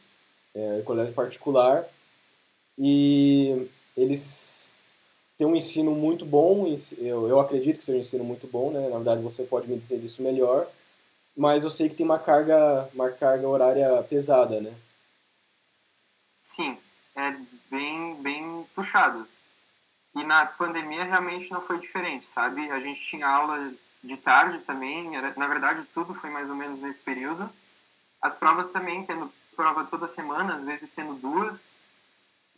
é, 0.53 0.83
colégio 0.85 1.15
particular, 1.15 1.87
e 2.77 3.69
eles 3.97 4.73
têm 5.39 5.47
um 5.47 5.55
ensino 5.55 5.93
muito 5.93 6.27
bom, 6.27 6.67
eu, 6.99 7.29
eu 7.29 7.39
acredito 7.39 7.79
que 7.79 7.85
seja 7.85 7.97
um 7.97 8.01
ensino 8.01 8.25
muito 8.25 8.49
bom, 8.49 8.73
né? 8.73 8.89
na 8.89 8.97
verdade 8.97 9.23
você 9.23 9.45
pode 9.45 9.69
me 9.69 9.79
dizer 9.79 10.03
isso 10.03 10.21
melhor, 10.21 10.69
mas 11.37 11.65
eu 11.65 11.71
sei 11.71 11.89
que 11.89 11.95
tem 11.95 12.07
uma 12.07 12.19
carga, 12.19 12.89
uma 12.95 13.11
carga 13.11 13.49
horária 13.49 14.03
pesada, 14.03 14.61
né? 14.61 14.75
Sim, 16.41 16.79
é 17.15 17.37
bem, 17.71 18.15
bem 18.23 18.67
puxado. 18.75 19.27
E 20.15 20.25
na 20.25 20.45
pandemia 20.45 21.05
realmente 21.05 21.51
não 21.51 21.63
foi 21.63 21.79
diferente, 21.79 22.25
sabe? 22.25 22.71
A 22.71 22.81
gente 22.81 23.01
tinha 23.01 23.27
aula 23.27 23.73
de 24.05 24.17
tarde 24.17 24.61
também, 24.61 25.17
era, 25.17 25.33
na 25.37 25.47
verdade 25.47 25.85
tudo 25.87 26.15
foi 26.15 26.29
mais 26.29 26.51
ou 26.51 26.57
menos 26.57 26.83
nesse 26.83 27.03
período. 27.03 27.49
As 28.21 28.37
provas 28.37 28.73
também 28.73 29.05
tendo 29.05 29.33
prova 29.57 29.85
toda 29.85 30.07
semana, 30.07 30.55
às 30.55 30.65
vezes 30.65 30.93
tendo 30.93 31.15
duas. 31.15 31.73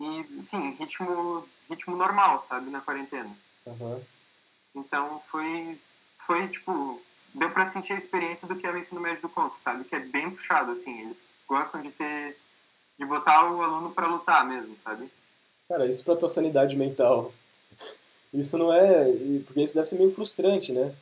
E, 0.01 0.41
sim, 0.41 0.73
ritmo, 0.73 1.49
ritmo 1.69 1.97
normal, 1.97 2.41
sabe, 2.41 2.71
na 2.71 2.81
quarentena. 2.81 3.37
Uhum. 3.65 4.03
Então 4.75 5.23
foi, 5.31 5.81
foi, 6.19 6.49
tipo, 6.49 7.01
deu 7.35 7.51
para 7.51 7.67
sentir 7.67 7.93
a 7.93 7.99
experiência 7.99 8.47
do 8.47 8.57
que 8.57 8.67
é 8.67 8.71
o 8.71 8.79
ensino 8.79 9.01
médio 9.01 9.23
do 9.23 9.29
Conto, 9.29 9.55
sabe? 9.55 9.85
Que 9.85 9.97
é 9.97 10.01
bem 10.01 10.31
puxado, 10.31 10.71
assim, 10.71 11.01
eles 11.01 11.25
gostam 11.49 11.83
de 11.83 11.91
ter, 11.91 12.37
de 12.99 13.05
botar 13.05 13.51
o 13.51 13.61
aluno 13.61 13.91
para 13.91 14.07
lutar 14.07 14.47
mesmo, 14.47 14.79
sabe? 14.79 15.11
Cara, 15.69 15.87
isso 15.87 16.05
pra 16.05 16.17
tua 16.17 16.29
sanidade 16.29 16.77
mental. 16.77 17.33
Isso 18.33 18.59
não 18.59 18.75
é. 18.75 19.13
Porque 19.47 19.61
isso 19.61 19.77
deve 19.77 19.87
ser 19.87 19.97
meio 19.97 20.11
frustrante, 20.11 20.73
né? 20.73 20.93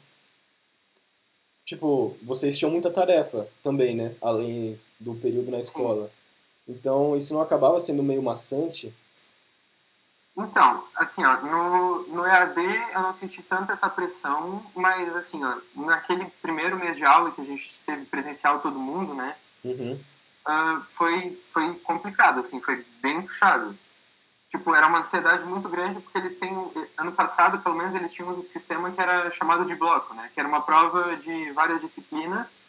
Tipo, 1.64 2.14
vocês 2.22 2.58
tinham 2.58 2.70
muita 2.70 2.90
tarefa 2.90 3.48
também, 3.62 3.96
né? 3.96 4.14
Além 4.20 4.78
do 5.00 5.14
período 5.14 5.50
na 5.50 5.58
escola. 5.58 6.08
Sim. 6.66 6.72
Então, 6.74 7.16
isso 7.16 7.32
não 7.32 7.40
acabava 7.40 7.78
sendo 7.78 8.02
meio 8.02 8.22
maçante? 8.22 8.94
Então, 10.36 10.84
assim, 10.96 11.24
ó, 11.24 11.36
no, 11.42 12.06
no 12.08 12.26
EAD 12.26 12.60
eu 12.94 13.02
não 13.02 13.12
senti 13.12 13.42
tanto 13.42 13.70
essa 13.70 13.90
pressão, 13.90 14.64
mas, 14.74 15.14
assim, 15.14 15.44
ó, 15.44 15.58
naquele 15.74 16.24
primeiro 16.40 16.78
mês 16.78 16.96
de 16.96 17.04
aula 17.04 17.30
que 17.32 17.40
a 17.40 17.44
gente 17.44 17.82
teve 17.82 18.06
presencial 18.06 18.60
todo 18.60 18.78
mundo, 18.78 19.14
né? 19.14 19.36
Uhum. 19.62 20.00
Uh, 20.46 20.82
foi, 20.88 21.42
foi 21.46 21.74
complicado, 21.80 22.38
assim, 22.38 22.60
foi 22.60 22.84
bem 23.00 23.22
puxado 23.22 23.78
tipo, 24.52 24.74
era 24.74 24.86
uma 24.86 24.98
ansiedade 24.98 25.46
muito 25.46 25.66
grande 25.66 25.98
porque 26.00 26.18
eles 26.18 26.36
têm, 26.36 26.52
ano 26.98 27.12
passado, 27.12 27.58
pelo 27.60 27.74
menos, 27.74 27.94
eles 27.94 28.12
tinham 28.12 28.30
um 28.30 28.42
sistema 28.42 28.92
que 28.92 29.00
era 29.00 29.30
chamado 29.30 29.64
de 29.64 29.74
bloco, 29.74 30.12
né? 30.12 30.30
Que 30.34 30.38
era 30.38 30.48
uma 30.48 30.60
prova 30.60 31.16
de 31.16 31.50
várias 31.52 31.80
disciplinas 31.80 32.60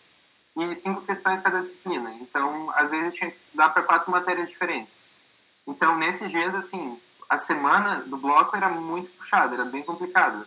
e 0.55 0.75
cinco 0.75 1.01
questões 1.01 1.41
cada 1.41 1.62
disciplina. 1.62 2.13
Então, 2.22 2.72
às 2.74 2.89
vezes 2.89 3.15
tinha 3.15 3.29
que 3.29 3.38
estudar 3.38 3.70
para 3.70 3.84
quatro 3.84 4.10
matérias 4.10 4.51
diferentes. 4.51 5.03
Então, 5.67 5.98
nesses 5.98 6.32
dias, 6.32 6.55
assim, 6.55 6.98
a 7.34 7.38
semana 7.38 8.02
do 8.02 8.16
bloco 8.16 8.56
era 8.56 8.70
muito 8.70 9.10
puxada, 9.12 9.56
era 9.56 9.66
bem 9.66 9.82
complicado. 9.82 10.46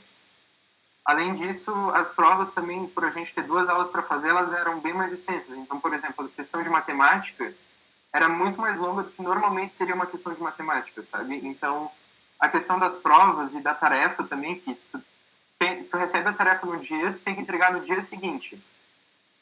Além 1.04 1.34
disso, 1.34 1.74
as 1.90 2.08
provas 2.08 2.52
também, 2.52 2.86
por 2.86 3.04
a 3.04 3.10
gente 3.10 3.34
ter 3.34 3.42
duas 3.42 3.68
aulas 3.68 3.88
para 3.88 4.04
fazer, 4.04 4.28
elas 4.28 4.52
eram 4.52 4.78
bem 4.78 4.94
mais 4.94 5.12
extensas. 5.12 5.56
Então, 5.56 5.80
por 5.80 5.92
exemplo, 5.92 6.24
a 6.24 6.28
questão 6.28 6.62
de 6.62 6.70
matemática, 6.70 7.52
era 8.12 8.28
muito 8.28 8.60
mais 8.60 8.78
longa 8.78 9.02
do 9.02 9.10
que 9.10 9.20
normalmente 9.20 9.74
seria 9.74 9.96
uma 9.96 10.06
questão 10.06 10.32
de 10.32 10.40
matemática, 10.40 11.02
sabe? 11.02 11.40
Então, 11.44 11.90
a 12.38 12.48
questão 12.48 12.78
das 12.78 12.96
provas 12.98 13.54
e 13.56 13.60
da 13.60 13.74
tarefa 13.74 14.22
também, 14.22 14.56
que 14.56 14.76
tu, 14.92 15.02
tem, 15.58 15.82
tu 15.84 15.96
recebe 15.96 16.28
a 16.28 16.32
tarefa 16.32 16.66
no 16.66 16.78
dia, 16.78 17.12
tu 17.12 17.20
tem 17.20 17.34
que 17.34 17.40
entregar 17.40 17.72
no 17.72 17.80
dia 17.80 18.00
seguinte. 18.00 18.62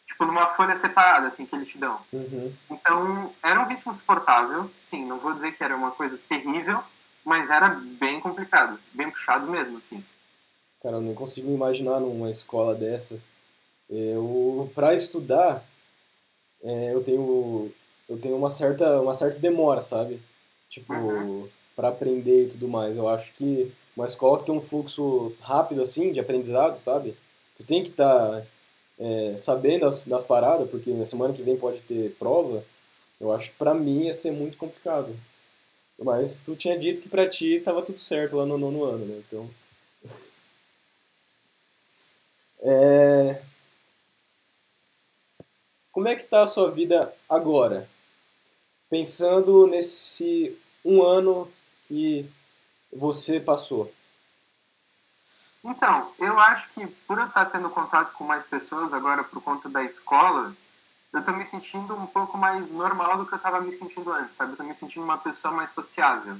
Tipo, 0.06 0.24
numa 0.24 0.46
folha 0.46 0.74
separada, 0.74 1.26
assim, 1.26 1.44
que 1.44 1.54
eles 1.54 1.70
te 1.70 1.78
dão. 1.78 2.00
Uhum. 2.10 2.54
Então, 2.70 3.34
era 3.42 3.60
um 3.60 3.66
ritmo 3.66 3.94
suportável. 3.94 4.70
Sim, 4.80 5.04
não 5.04 5.18
vou 5.18 5.34
dizer 5.34 5.52
que 5.52 5.62
era 5.62 5.76
uma 5.76 5.90
coisa 5.90 6.18
terrível, 6.26 6.82
mas 7.24 7.50
era 7.50 7.68
bem 7.68 8.20
complicado, 8.20 8.78
bem 8.92 9.10
puxado 9.10 9.50
mesmo, 9.50 9.78
assim. 9.78 10.04
Cara, 10.82 10.96
eu 10.96 11.00
nem 11.00 11.14
consigo 11.14 11.50
imaginar 11.50 12.00
numa 12.00 12.28
escola 12.28 12.74
dessa. 12.74 13.18
Eu, 13.88 14.70
para 14.74 14.94
estudar, 14.94 15.64
é, 16.62 16.92
eu 16.92 17.02
tenho 17.02 17.72
eu 18.08 18.18
tenho 18.18 18.36
uma 18.36 18.50
certa, 18.50 19.00
uma 19.00 19.14
certa 19.14 19.38
demora, 19.38 19.82
sabe? 19.82 20.20
Tipo, 20.68 20.92
uhum. 20.92 21.48
para 21.74 21.88
aprender 21.88 22.44
e 22.44 22.48
tudo 22.48 22.68
mais. 22.68 22.96
Eu 22.96 23.08
acho 23.08 23.32
que 23.32 23.72
uma 23.96 24.06
escola 24.06 24.38
que 24.38 24.46
tem 24.46 24.54
um 24.54 24.60
fluxo 24.60 25.32
rápido, 25.40 25.82
assim, 25.82 26.12
de 26.12 26.20
aprendizado, 26.20 26.76
sabe? 26.78 27.16
Tu 27.54 27.64
tem 27.64 27.82
que 27.82 27.90
estar 27.90 28.30
tá, 28.42 28.42
é, 28.98 29.36
sabendo 29.38 29.86
das, 29.86 30.04
das 30.04 30.24
paradas, 30.24 30.68
porque 30.68 30.90
na 30.90 31.04
semana 31.04 31.32
que 31.32 31.42
vem 31.42 31.56
pode 31.56 31.82
ter 31.82 32.14
prova. 32.18 32.64
Eu 33.20 33.32
acho 33.32 33.50
que 33.50 33.56
pra 33.56 33.72
mim 33.72 34.06
ia 34.06 34.12
ser 34.12 34.32
muito 34.32 34.58
complicado. 34.58 35.16
Mas 35.98 36.36
tu 36.36 36.56
tinha 36.56 36.78
dito 36.78 37.00
que 37.00 37.08
pra 37.08 37.28
ti 37.28 37.60
tava 37.60 37.82
tudo 37.82 37.98
certo 37.98 38.36
lá 38.36 38.44
no 38.44 38.58
nono 38.58 38.84
ano, 38.84 39.04
né? 39.06 39.22
Então. 39.26 39.50
é... 42.60 43.42
Como 45.92 46.08
é 46.08 46.16
que 46.16 46.24
tá 46.24 46.42
a 46.42 46.46
sua 46.46 46.70
vida 46.70 47.14
agora? 47.28 47.88
pensando 48.94 49.66
nesse 49.66 50.56
um 50.84 51.02
ano 51.02 51.50
que 51.82 52.30
você 52.92 53.40
passou? 53.40 53.92
Então, 55.64 56.12
eu 56.20 56.38
acho 56.38 56.72
que 56.74 56.86
por 56.86 57.18
eu 57.18 57.26
estar 57.26 57.46
tendo 57.46 57.68
contato 57.70 58.12
com 58.12 58.22
mais 58.22 58.46
pessoas 58.46 58.94
agora 58.94 59.24
por 59.24 59.42
conta 59.42 59.68
da 59.68 59.82
escola, 59.82 60.54
eu 61.14 61.20
estou 61.20 61.36
me 61.36 61.44
sentindo 61.44 61.94
um 61.94 62.06
pouco 62.06 62.36
mais 62.36 62.72
normal 62.72 63.16
do 63.18 63.24
que 63.24 63.32
eu 63.32 63.36
estava 63.36 63.60
me 63.60 63.70
sentindo 63.70 64.12
antes, 64.12 64.36
sabe? 64.36 64.50
Eu 64.50 64.54
estou 64.54 64.66
me 64.66 64.74
sentindo 64.74 65.04
uma 65.04 65.16
pessoa 65.16 65.54
mais 65.54 65.70
sociável. 65.70 66.36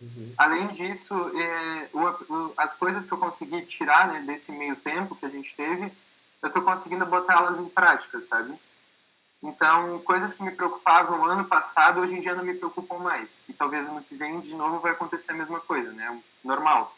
Uhum. 0.00 0.32
Além 0.38 0.68
disso, 0.68 1.14
é, 1.36 1.88
o, 1.92 2.32
o, 2.32 2.54
as 2.56 2.72
coisas 2.72 3.04
que 3.04 3.12
eu 3.12 3.18
consegui 3.18 3.62
tirar 3.62 4.06
né, 4.06 4.20
desse 4.20 4.52
meio 4.52 4.76
tempo 4.76 5.16
que 5.16 5.26
a 5.26 5.28
gente 5.28 5.56
teve, 5.56 5.92
eu 6.40 6.46
estou 6.46 6.62
conseguindo 6.62 7.04
botá-las 7.04 7.58
em 7.58 7.68
prática, 7.68 8.22
sabe? 8.22 8.56
Então, 9.42 9.98
coisas 10.02 10.32
que 10.32 10.44
me 10.44 10.52
preocupavam 10.52 11.24
ano 11.24 11.44
passado, 11.44 12.00
hoje 12.00 12.16
em 12.16 12.20
dia 12.20 12.36
não 12.36 12.44
me 12.44 12.54
preocupam 12.54 12.98
mais. 12.98 13.42
E 13.48 13.52
talvez 13.52 13.88
ano 13.88 14.04
que 14.04 14.14
vem, 14.14 14.40
de 14.40 14.54
novo, 14.54 14.78
vai 14.78 14.92
acontecer 14.92 15.32
a 15.32 15.36
mesma 15.36 15.58
coisa, 15.58 15.90
né? 15.90 16.16
Normal. 16.44 16.96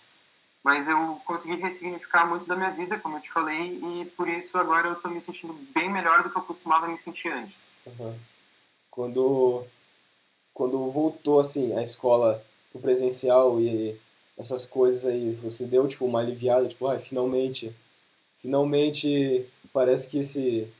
Mas 0.64 0.88
eu 0.88 1.21
consegui 1.26 1.56
ressignificar 1.56 2.26
muito 2.26 2.47
da 2.47 2.56
minha 2.56 2.71
vida, 2.71 2.99
como 2.99 3.18
eu 3.18 3.21
te 3.21 3.30
falei, 3.30 3.78
e 3.83 4.06
por 4.16 4.26
isso 4.26 4.56
agora 4.56 4.88
eu 4.88 4.94
estou 4.94 5.11
me 5.11 5.21
sentindo 5.21 5.52
bem 5.75 5.92
melhor 5.92 6.23
do 6.23 6.30
que 6.30 6.38
eu 6.38 6.42
costumava 6.42 6.88
me 6.88 6.97
sentir 6.97 7.28
antes. 7.28 7.71
Uhum. 7.87 8.18
Quando, 8.90 9.64
quando 10.54 10.88
voltou, 10.88 11.38
assim, 11.38 11.76
a 11.76 11.83
escola 11.83 12.42
pro 12.73 12.80
presencial 12.80 13.61
e 13.61 14.00
essas 14.38 14.64
coisas 14.64 15.04
aí, 15.04 15.33
você 15.33 15.66
deu, 15.66 15.87
tipo, 15.87 16.06
uma 16.06 16.21
aliviada, 16.21 16.66
tipo, 16.66 16.87
ah, 16.87 16.99
finalmente, 16.99 17.76
finalmente 18.38 19.47
parece 19.71 20.09
que 20.09 20.21
esse 20.21 20.73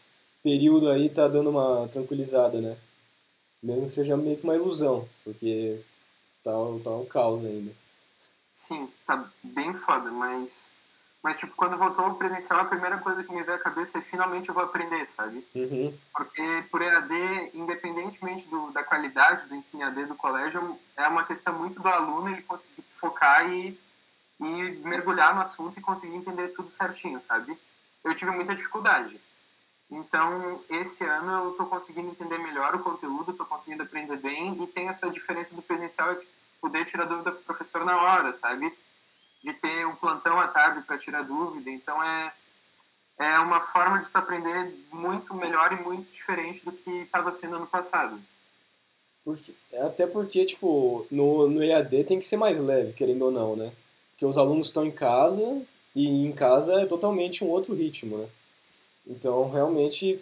período 0.43 0.89
aí 0.89 1.11
tá 1.11 1.29
dando 1.29 1.51
uma 1.51 1.87
tranquilizada, 1.89 2.59
né? 2.59 2.79
Mesmo 3.63 3.87
que 3.87 3.95
seja 3.95 4.17
meio 4.17 4.39
que 4.39 4.45
uma 4.45 4.57
ilusão, 4.57 5.07
porque 5.23 5.79
tá, 6.43 6.53
tá 6.83 6.91
um 6.91 7.05
caos 7.05 7.45
ainda. 7.45 7.84
Sim, 8.55 8.89
tá 9.05 9.29
bem 9.43 9.75
foda, 9.75 10.13
mas. 10.13 10.73
Mas, 11.21 11.39
tipo, 11.39 11.57
quando 11.57 11.77
voltou 11.77 12.07
o 12.07 12.15
presencial, 12.15 12.61
a 12.61 12.67
primeira 12.67 12.99
coisa 12.99 13.25
que 13.25 13.33
me 13.33 13.43
veio 13.43 13.57
à 13.57 13.61
cabeça 13.61 13.99
é 13.99 14.03
finalmente 14.03 14.49
eu 14.49 14.55
vou 14.55 14.63
aprender, 14.63 15.07
sabe? 15.09 15.45
Uhum. 15.55 15.99
Porque 16.15 16.65
por 16.71 16.81
EAD, 16.81 17.51
independentemente 17.55 18.49
do, 18.49 18.71
da 18.71 18.85
qualidade 18.85 19.47
do 19.47 19.57
ensino 19.57 19.83
EAD 19.83 20.05
do 20.05 20.15
colégio, 20.15 20.79
é 20.97 21.09
uma 21.09 21.25
questão 21.25 21.59
muito 21.59 21.81
do 21.81 21.89
aluno 21.89 22.29
ele 22.29 22.43
conseguir 22.43 22.85
focar 22.89 23.51
e, 23.51 23.77
e 24.39 24.71
mergulhar 24.85 25.35
no 25.35 25.41
assunto 25.41 25.79
e 25.79 25.83
conseguir 25.83 26.15
entender 26.15 26.49
tudo 26.49 26.71
certinho, 26.71 27.21
sabe? 27.21 27.59
Eu 28.05 28.15
tive 28.15 28.31
muita 28.31 28.55
dificuldade. 28.55 29.21
Então, 29.91 30.63
esse 30.69 31.05
ano 31.05 31.33
eu 31.33 31.51
estou 31.53 31.67
conseguindo 31.67 32.11
entender 32.11 32.39
melhor 32.39 32.75
o 32.75 32.81
conteúdo, 32.81 33.33
estou 33.33 33.47
conseguindo 33.47 33.83
aprender 33.83 34.17
bem 34.19 34.63
e 34.63 34.67
tem 34.67 34.89
essa 34.89 35.11
diferença 35.11 35.57
do 35.57 35.63
presencial 35.63 36.13
é 36.13 36.21
poder 36.65 36.87
tirar 36.87 37.05
dúvida 37.05 37.31
com 37.31 37.41
o 37.41 37.45
professor 37.45 37.85
na 37.85 38.03
hora, 38.03 38.33
sabe? 38.33 38.73
De 39.43 39.53
ter 39.53 39.87
um 39.87 39.95
plantão 39.95 40.41
à 40.41 40.49
tarde 40.49 40.81
para 40.87 40.97
tirar 40.97 41.23
dúvida. 41.23 41.69
Então, 41.71 42.03
é, 42.03 42.33
é 43.19 43.39
uma 43.39 43.61
forma 43.61 43.99
de 43.99 44.07
se 44.07 44.17
aprender 44.17 44.75
muito 44.91 45.35
melhor 45.35 45.75
e 45.75 45.83
muito 45.83 46.11
diferente 46.11 46.65
do 46.65 46.73
que 46.73 46.91
estava 47.03 47.31
sendo 47.31 47.57
ano 47.57 47.67
passado. 47.67 48.19
Porque, 49.23 49.55
até 49.79 50.07
porque, 50.07 50.47
tipo, 50.47 51.07
no, 51.11 51.49
no 51.49 51.63
EAD 51.63 52.05
tem 52.05 52.19
que 52.19 52.25
ser 52.25 52.39
mais 52.39 52.59
leve, 52.59 52.95
querendo 52.95 53.27
ou 53.27 53.31
não, 53.31 53.55
né? 53.55 53.71
Porque 54.13 54.25
os 54.25 54.39
alunos 54.39 54.69
estão 54.69 54.87
em 54.87 54.91
casa 54.91 55.63
e 55.95 56.25
em 56.25 56.33
casa 56.33 56.81
é 56.81 56.87
totalmente 56.87 57.45
um 57.45 57.49
outro 57.49 57.75
ritmo, 57.75 58.17
né? 58.19 58.29
Então, 59.07 59.51
realmente, 59.51 60.19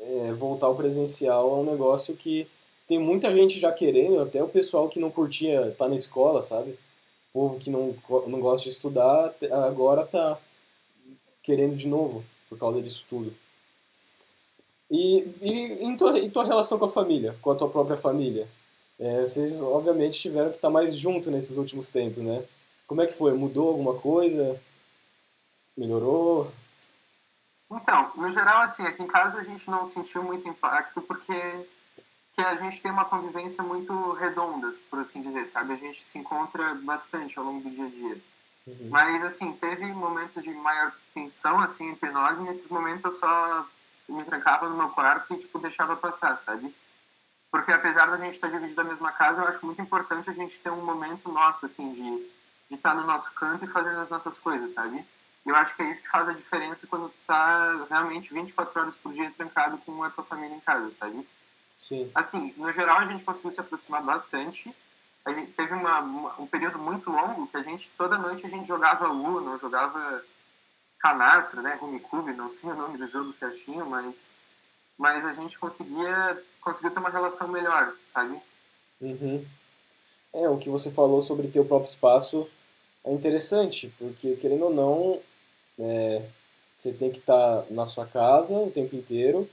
é, 0.00 0.32
voltar 0.32 0.68
ao 0.68 0.74
presencial 0.74 1.50
é 1.50 1.60
um 1.60 1.70
negócio 1.70 2.16
que 2.16 2.48
tem 2.86 2.98
muita 2.98 3.34
gente 3.34 3.58
já 3.58 3.72
querendo, 3.72 4.20
até 4.20 4.42
o 4.42 4.48
pessoal 4.48 4.88
que 4.88 5.00
não 5.00 5.10
curtia 5.10 5.74
tá 5.78 5.88
na 5.88 5.94
escola, 5.94 6.42
sabe? 6.42 6.78
O 7.30 7.32
povo 7.32 7.58
que 7.58 7.70
não, 7.70 7.94
não 8.26 8.40
gosta 8.40 8.64
de 8.64 8.74
estudar, 8.74 9.34
agora 9.66 10.04
tá 10.04 10.38
querendo 11.42 11.74
de 11.74 11.88
novo, 11.88 12.24
por 12.48 12.58
causa 12.58 12.82
disso 12.82 13.06
tudo. 13.08 13.34
E, 14.90 15.26
e 15.40 15.84
em, 15.84 15.96
tua, 15.96 16.18
em 16.18 16.28
tua 16.28 16.44
relação 16.44 16.78
com 16.78 16.84
a 16.84 16.88
família, 16.88 17.34
com 17.40 17.50
a 17.50 17.54
tua 17.54 17.68
própria 17.68 17.96
família? 17.96 18.46
É, 18.98 19.22
vocês, 19.22 19.62
obviamente, 19.62 20.20
tiveram 20.20 20.50
que 20.50 20.56
estar 20.56 20.68
tá 20.68 20.72
mais 20.72 20.94
junto 20.94 21.30
nesses 21.30 21.56
últimos 21.56 21.88
tempos, 21.88 22.22
né? 22.22 22.44
Como 22.86 23.00
é 23.00 23.06
que 23.06 23.14
foi? 23.14 23.32
Mudou 23.32 23.68
alguma 23.68 23.94
coisa? 23.94 24.60
Melhorou? 25.74 26.52
Então, 27.70 28.12
no 28.16 28.30
geral, 28.30 28.62
assim, 28.62 28.86
aqui 28.86 29.02
em 29.02 29.06
casa 29.06 29.40
a 29.40 29.42
gente 29.42 29.68
não 29.70 29.86
sentiu 29.86 30.22
muito 30.22 30.46
impacto 30.46 31.00
porque 31.00 31.32
que 32.34 32.40
a 32.40 32.56
gente 32.56 32.80
tem 32.80 32.90
uma 32.90 33.04
convivência 33.04 33.62
muito 33.62 34.12
redonda, 34.12 34.70
por 34.88 35.00
assim 35.00 35.20
dizer, 35.20 35.46
sabe? 35.46 35.72
A 35.72 35.76
gente 35.76 36.02
se 36.02 36.18
encontra 36.18 36.74
bastante 36.76 37.38
ao 37.38 37.44
longo 37.44 37.60
do 37.60 37.70
dia 37.70 37.86
a 37.86 37.90
dia. 37.90 38.22
Uhum. 38.66 38.88
Mas, 38.90 39.22
assim, 39.24 39.52
teve 39.52 39.86
momentos 39.86 40.42
de 40.42 40.52
maior 40.54 40.92
tensão, 41.12 41.60
assim, 41.60 41.90
entre 41.90 42.10
nós 42.10 42.38
e 42.38 42.42
nesses 42.42 42.68
momentos 42.68 43.04
eu 43.04 43.12
só 43.12 43.66
me 44.08 44.24
trancava 44.24 44.68
no 44.68 44.76
meu 44.76 44.88
quarto 44.90 45.34
e, 45.34 45.38
tipo, 45.38 45.58
deixava 45.58 45.96
passar, 45.96 46.38
sabe? 46.38 46.74
Porque 47.50 47.72
apesar 47.72 48.06
da 48.06 48.16
gente 48.16 48.32
estar 48.32 48.48
dividido 48.48 48.82
na 48.82 48.88
mesma 48.88 49.12
casa, 49.12 49.42
eu 49.42 49.48
acho 49.48 49.64
muito 49.66 49.82
importante 49.82 50.30
a 50.30 50.32
gente 50.32 50.58
ter 50.60 50.70
um 50.70 50.84
momento 50.84 51.30
nosso, 51.30 51.66
assim, 51.66 51.92
de, 51.92 52.02
de 52.02 52.76
estar 52.76 52.94
no 52.94 53.06
nosso 53.06 53.34
canto 53.34 53.64
e 53.64 53.68
fazendo 53.68 54.00
as 54.00 54.10
nossas 54.10 54.38
coisas, 54.38 54.72
sabe? 54.72 55.04
eu 55.44 55.56
acho 55.56 55.74
que 55.74 55.82
é 55.82 55.90
isso 55.90 56.02
que 56.02 56.08
faz 56.08 56.28
a 56.28 56.32
diferença 56.32 56.86
quando 56.86 57.08
tu 57.08 57.20
tá 57.22 57.86
realmente 57.90 58.32
24 58.32 58.80
horas 58.80 58.96
por 58.96 59.12
dia 59.12 59.32
trancado 59.36 59.76
com 59.78 60.02
a 60.02 60.10
tua 60.10 60.24
família 60.24 60.54
em 60.54 60.60
casa, 60.60 60.90
sabe? 60.92 61.26
Sim. 61.82 62.08
Assim, 62.14 62.54
no 62.56 62.70
geral 62.70 63.00
a 63.00 63.04
gente 63.04 63.24
conseguiu 63.24 63.50
se 63.50 63.60
aproximar 63.60 64.02
bastante. 64.02 64.72
A 65.24 65.32
gente 65.32 65.50
teve 65.52 65.74
uma, 65.74 65.98
uma, 65.98 66.40
um 66.40 66.46
período 66.46 66.78
muito 66.78 67.10
longo 67.10 67.48
que 67.48 67.56
a 67.56 67.62
gente, 67.62 67.90
toda 67.90 68.16
noite 68.16 68.46
a 68.46 68.48
gente 68.48 68.66
jogava 68.66 69.08
Uno, 69.10 69.58
jogava 69.58 70.22
canastra, 70.98 71.60
né, 71.60 71.76
Rumicube, 71.80 72.32
não 72.32 72.48
sei 72.48 72.70
o 72.70 72.76
nome 72.76 72.96
do 72.96 73.08
jogo 73.08 73.32
certinho, 73.32 73.84
mas, 73.84 74.28
mas 74.96 75.26
a 75.26 75.32
gente 75.32 75.58
conseguia, 75.58 76.40
conseguiu 76.60 76.92
ter 76.92 77.00
uma 77.00 77.10
relação 77.10 77.48
melhor, 77.48 77.92
sabe? 78.04 78.40
Uhum. 79.00 79.44
É, 80.32 80.48
o 80.48 80.58
que 80.58 80.70
você 80.70 80.88
falou 80.92 81.20
sobre 81.20 81.48
ter 81.48 81.58
o 81.58 81.64
próprio 81.64 81.90
espaço 81.90 82.48
é 83.04 83.12
interessante, 83.12 83.92
porque 83.98 84.36
querendo 84.36 84.66
ou 84.66 84.72
não, 84.72 85.20
é, 85.76 86.24
você 86.76 86.92
tem 86.92 87.10
que 87.10 87.18
estar 87.18 87.64
na 87.68 87.84
sua 87.84 88.06
casa 88.06 88.54
o 88.54 88.70
tempo 88.70 88.94
inteiro. 88.94 89.50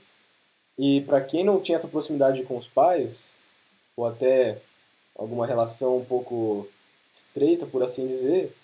E 0.82 1.02
para 1.02 1.20
quem 1.20 1.44
não 1.44 1.60
tinha 1.60 1.76
essa 1.76 1.86
proximidade 1.86 2.42
com 2.44 2.56
os 2.56 2.66
pais, 2.66 3.34
ou 3.94 4.06
até 4.06 4.62
alguma 5.14 5.46
relação 5.46 5.98
um 5.98 6.04
pouco 6.06 6.66
estreita, 7.12 7.66
por 7.66 7.82
assim 7.82 8.06
dizer, 8.06 8.56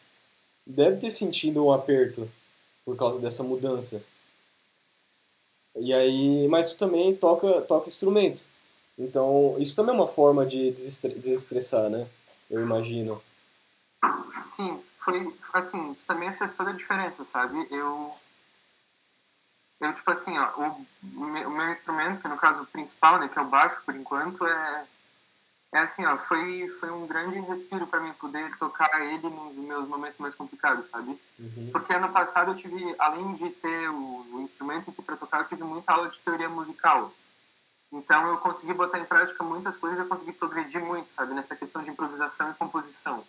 deve 0.67 0.97
ter 0.97 1.11
sentido 1.11 1.63
um 1.63 1.71
aperto 1.71 2.27
por 2.87 2.97
causa 2.97 3.21
dessa 3.21 3.43
mudança. 3.43 4.03
E 5.79 5.93
aí, 5.93 6.49
mas 6.49 6.73
tu 6.73 6.79
também 6.79 7.15
toca, 7.15 7.61
toca 7.61 7.91
instrumento. 7.91 8.47
Então, 8.99 9.55
isso 9.59 9.77
também 9.77 9.95
é 9.95 9.99
uma 9.99 10.09
forma 10.09 10.47
de 10.47 10.71
desestressar, 10.71 11.91
né? 11.91 12.09
Eu 12.49 12.63
imagino. 12.63 13.21
Sim, 14.41 14.81
foi 14.97 15.37
assim, 15.53 15.91
isso 15.91 16.07
também 16.07 16.33
fez 16.33 16.57
toda 16.57 16.71
a 16.71 16.73
diferença, 16.75 17.25
sabe? 17.25 17.69
Eu 17.71 18.11
eu 19.81 19.93
tipo 19.95 20.11
assim, 20.11 20.37
ó, 20.39 20.53
o, 20.57 20.87
o 21.03 21.51
meu 21.51 21.71
instrumento, 21.71 22.21
que 22.21 22.29
no 22.29 22.37
caso 22.37 22.63
o 22.63 22.67
principal, 22.67 23.19
né, 23.19 23.29
que 23.29 23.39
é 23.39 23.43
o 23.43 23.49
baixo 23.49 23.83
por 23.85 23.95
enquanto, 23.95 24.47
é 24.47 24.87
é 25.73 25.81
assim, 25.81 26.07
ó, 26.07 26.17
foi 26.17 26.69
foi 26.81 26.91
um 26.91 27.07
grande 27.07 27.39
respiro 27.41 27.87
para 27.87 28.01
mim 28.01 28.13
poder 28.15 28.57
tocar 28.57 28.89
ele 29.03 29.29
nos 29.29 29.57
meus 29.59 29.87
momentos 29.87 30.17
mais 30.19 30.35
complicados, 30.35 30.87
sabe? 30.87 31.21
Uhum. 31.39 31.71
Porque 31.73 31.93
ano 31.93 32.11
passado 32.13 32.51
eu 32.51 32.55
tive, 32.55 32.95
além 32.99 33.35
de 33.35 33.51
ter 33.51 33.91
o, 33.91 34.37
o 34.37 34.41
instrumento 34.41 34.89
em 34.89 34.93
si 34.93 35.03
para 35.03 35.17
tocar, 35.17 35.41
eu 35.41 35.49
tive 35.49 35.65
muita 35.65 35.93
aula 35.93 36.09
de 36.09 36.21
teoria 36.21 36.49
musical. 36.49 37.13
Então 37.93 38.27
eu 38.29 38.39
consegui 38.39 38.73
botar 38.73 38.99
em 38.99 39.05
prática 39.05 39.43
muitas 39.45 39.77
coisas, 39.77 39.99
eu 39.99 40.07
consegui 40.07 40.33
progredir 40.33 40.83
muito, 40.83 41.11
sabe, 41.11 41.35
nessa 41.35 41.55
questão 41.55 41.83
de 41.83 41.91
improvisação 41.91 42.51
e 42.51 42.55
composição. 42.55 43.25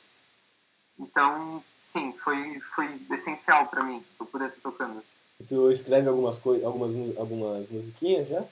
Então, 0.97 1.63
sim, 1.81 2.13
foi 2.13 2.59
foi 2.61 3.05
essencial 3.11 3.67
para 3.67 3.83
mim 3.83 4.05
eu 4.19 4.25
poder 4.25 4.49
estar 4.49 4.61
tocando. 4.61 5.03
Tu 5.45 5.71
escreve 5.71 6.07
algumas 6.07 6.37
coisas, 6.39 6.65
algumas 6.65 6.93
algumas 7.17 7.69
musiquinhas 7.69 8.27
já? 8.27 8.43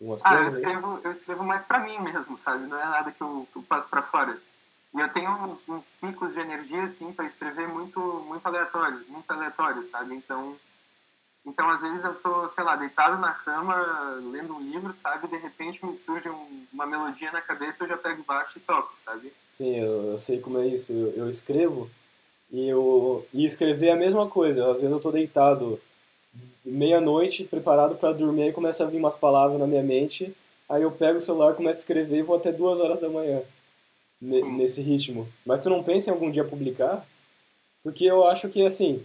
Algumas 0.00 0.20
ah, 0.24 0.34
eu 0.34 0.48
escrevo, 0.48 1.00
eu 1.02 1.10
escrevo 1.10 1.44
mais 1.44 1.62
para 1.64 1.80
mim 1.80 1.98
mesmo, 2.00 2.36
sabe? 2.36 2.66
Não 2.66 2.78
é 2.78 2.84
nada 2.84 3.10
que 3.10 3.22
eu, 3.22 3.46
que 3.52 3.58
eu 3.58 3.62
passo 3.62 3.88
para 3.88 4.02
fora. 4.02 4.38
E 4.94 5.00
eu 5.00 5.08
tenho 5.12 5.30
uns, 5.44 5.64
uns 5.68 5.88
picos 6.00 6.34
de 6.34 6.40
energia 6.40 6.82
assim 6.82 7.12
para 7.12 7.24
escrever 7.24 7.68
muito 7.68 8.00
muito 8.26 8.44
aleatório, 8.46 9.04
muito 9.08 9.30
aleatório, 9.30 9.82
sabe? 9.82 10.14
Então, 10.14 10.56
então, 11.46 11.68
às 11.70 11.80
vezes 11.80 12.04
eu 12.04 12.14
tô, 12.16 12.48
sei 12.48 12.62
lá, 12.62 12.76
deitado 12.76 13.18
na 13.18 13.32
cama, 13.32 13.74
lendo 14.30 14.54
um 14.54 14.60
livro, 14.60 14.92
sabe? 14.92 15.26
De 15.26 15.38
repente 15.38 15.84
me 15.84 15.96
surge 15.96 16.28
um, 16.28 16.66
uma 16.72 16.86
melodia 16.86 17.32
na 17.32 17.40
cabeça, 17.40 17.84
eu 17.84 17.88
já 17.88 17.96
pego 17.96 18.22
baixo 18.24 18.58
e 18.58 18.60
toco, 18.60 18.92
sabe? 18.96 19.32
Sim, 19.52 19.76
eu, 19.76 20.10
eu 20.10 20.18
sei 20.18 20.38
como 20.38 20.58
é 20.58 20.66
isso. 20.66 20.92
Eu, 20.92 21.14
eu, 21.14 21.28
escrevo 21.28 21.90
e 22.50 22.68
eu 22.68 23.26
e 23.32 23.46
escrever 23.46 23.88
é 23.88 23.92
a 23.92 23.96
mesma 23.96 24.28
coisa. 24.28 24.66
Às 24.66 24.82
vezes 24.82 24.90
eu 24.90 25.00
tô 25.00 25.10
deitado 25.10 25.80
meia-noite, 26.64 27.44
preparado 27.44 27.96
para 27.96 28.12
dormir, 28.12 28.48
e 28.48 28.52
começa 28.52 28.84
a 28.84 28.86
vir 28.86 28.98
umas 28.98 29.16
palavras 29.16 29.58
na 29.58 29.66
minha 29.66 29.82
mente. 29.82 30.34
Aí 30.68 30.82
eu 30.82 30.92
pego 30.92 31.18
o 31.18 31.20
celular, 31.20 31.54
começo 31.54 31.78
a 31.78 31.82
escrever 31.82 32.18
e 32.18 32.22
vou 32.22 32.36
até 32.36 32.52
duas 32.52 32.78
horas 32.78 33.00
da 33.00 33.08
manhã 33.08 33.42
nesse 34.20 34.82
ritmo. 34.82 35.26
Mas 35.44 35.60
tu 35.60 35.70
não 35.70 35.82
pensa 35.82 36.10
em 36.10 36.12
algum 36.12 36.30
dia 36.30 36.44
publicar? 36.44 37.06
Porque 37.82 38.04
eu 38.04 38.24
acho 38.24 38.48
que, 38.48 38.64
assim, 38.64 39.04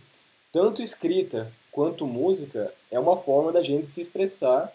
tanto 0.52 0.82
escrita 0.82 1.52
quanto 1.72 2.06
música 2.06 2.74
é 2.92 3.00
uma 3.00 3.18
forma 3.18 3.52
da 3.52 3.62
gente 3.62 3.88
se 3.90 4.02
expressar, 4.02 4.72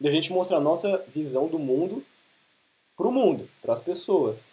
da 0.00 0.10
gente 0.10 0.32
mostrar 0.32 0.58
a 0.58 0.60
nossa 0.60 1.02
visão 1.14 1.46
do 1.46 1.58
mundo 1.58 2.04
para 2.96 3.08
o 3.08 3.12
mundo, 3.12 3.48
para 3.62 3.72
as 3.72 3.80
pessoas. 3.80 4.46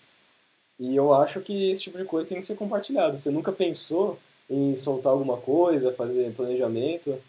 E 0.80 0.96
eu 0.96 1.14
acho 1.14 1.42
que 1.42 1.70
esse 1.70 1.84
tipo 1.84 1.98
de 1.98 2.06
coisa 2.06 2.30
tem 2.30 2.40
que 2.40 2.46
ser 2.46 2.56
compartilhado. 2.56 3.18
Você 3.18 3.30
nunca 3.30 3.52
pensou 3.52 4.18
em 4.50 4.76
soltar 4.76 5.12
alguma 5.14 5.38
coisa, 5.38 5.92
fazer 5.92 6.34
planejamento? 6.34 7.20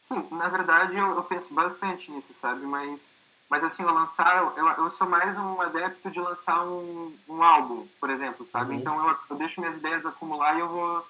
Sim, 0.00 0.26
na 0.32 0.48
verdade 0.48 0.96
eu, 0.96 1.14
eu 1.14 1.22
penso 1.22 1.54
bastante 1.54 2.10
nisso, 2.10 2.34
sabe? 2.34 2.66
Mas, 2.66 3.12
mas 3.48 3.62
assim, 3.62 3.82
eu 3.82 3.92
lançar, 3.92 4.54
eu, 4.56 4.66
eu 4.66 4.90
sou 4.90 5.08
mais 5.08 5.36
um 5.36 5.60
adepto 5.60 6.10
de 6.10 6.18
lançar 6.18 6.66
um, 6.66 7.14
um 7.28 7.42
álbum, 7.42 7.86
por 8.00 8.10
exemplo, 8.10 8.44
sabe? 8.44 8.72
Uhum. 8.72 8.80
Então 8.80 9.08
eu, 9.08 9.16
eu 9.28 9.36
deixo 9.36 9.60
minhas 9.60 9.78
ideias 9.78 10.06
acumular 10.06 10.56
e 10.56 10.60
eu 10.60 10.68
vou 10.68 11.06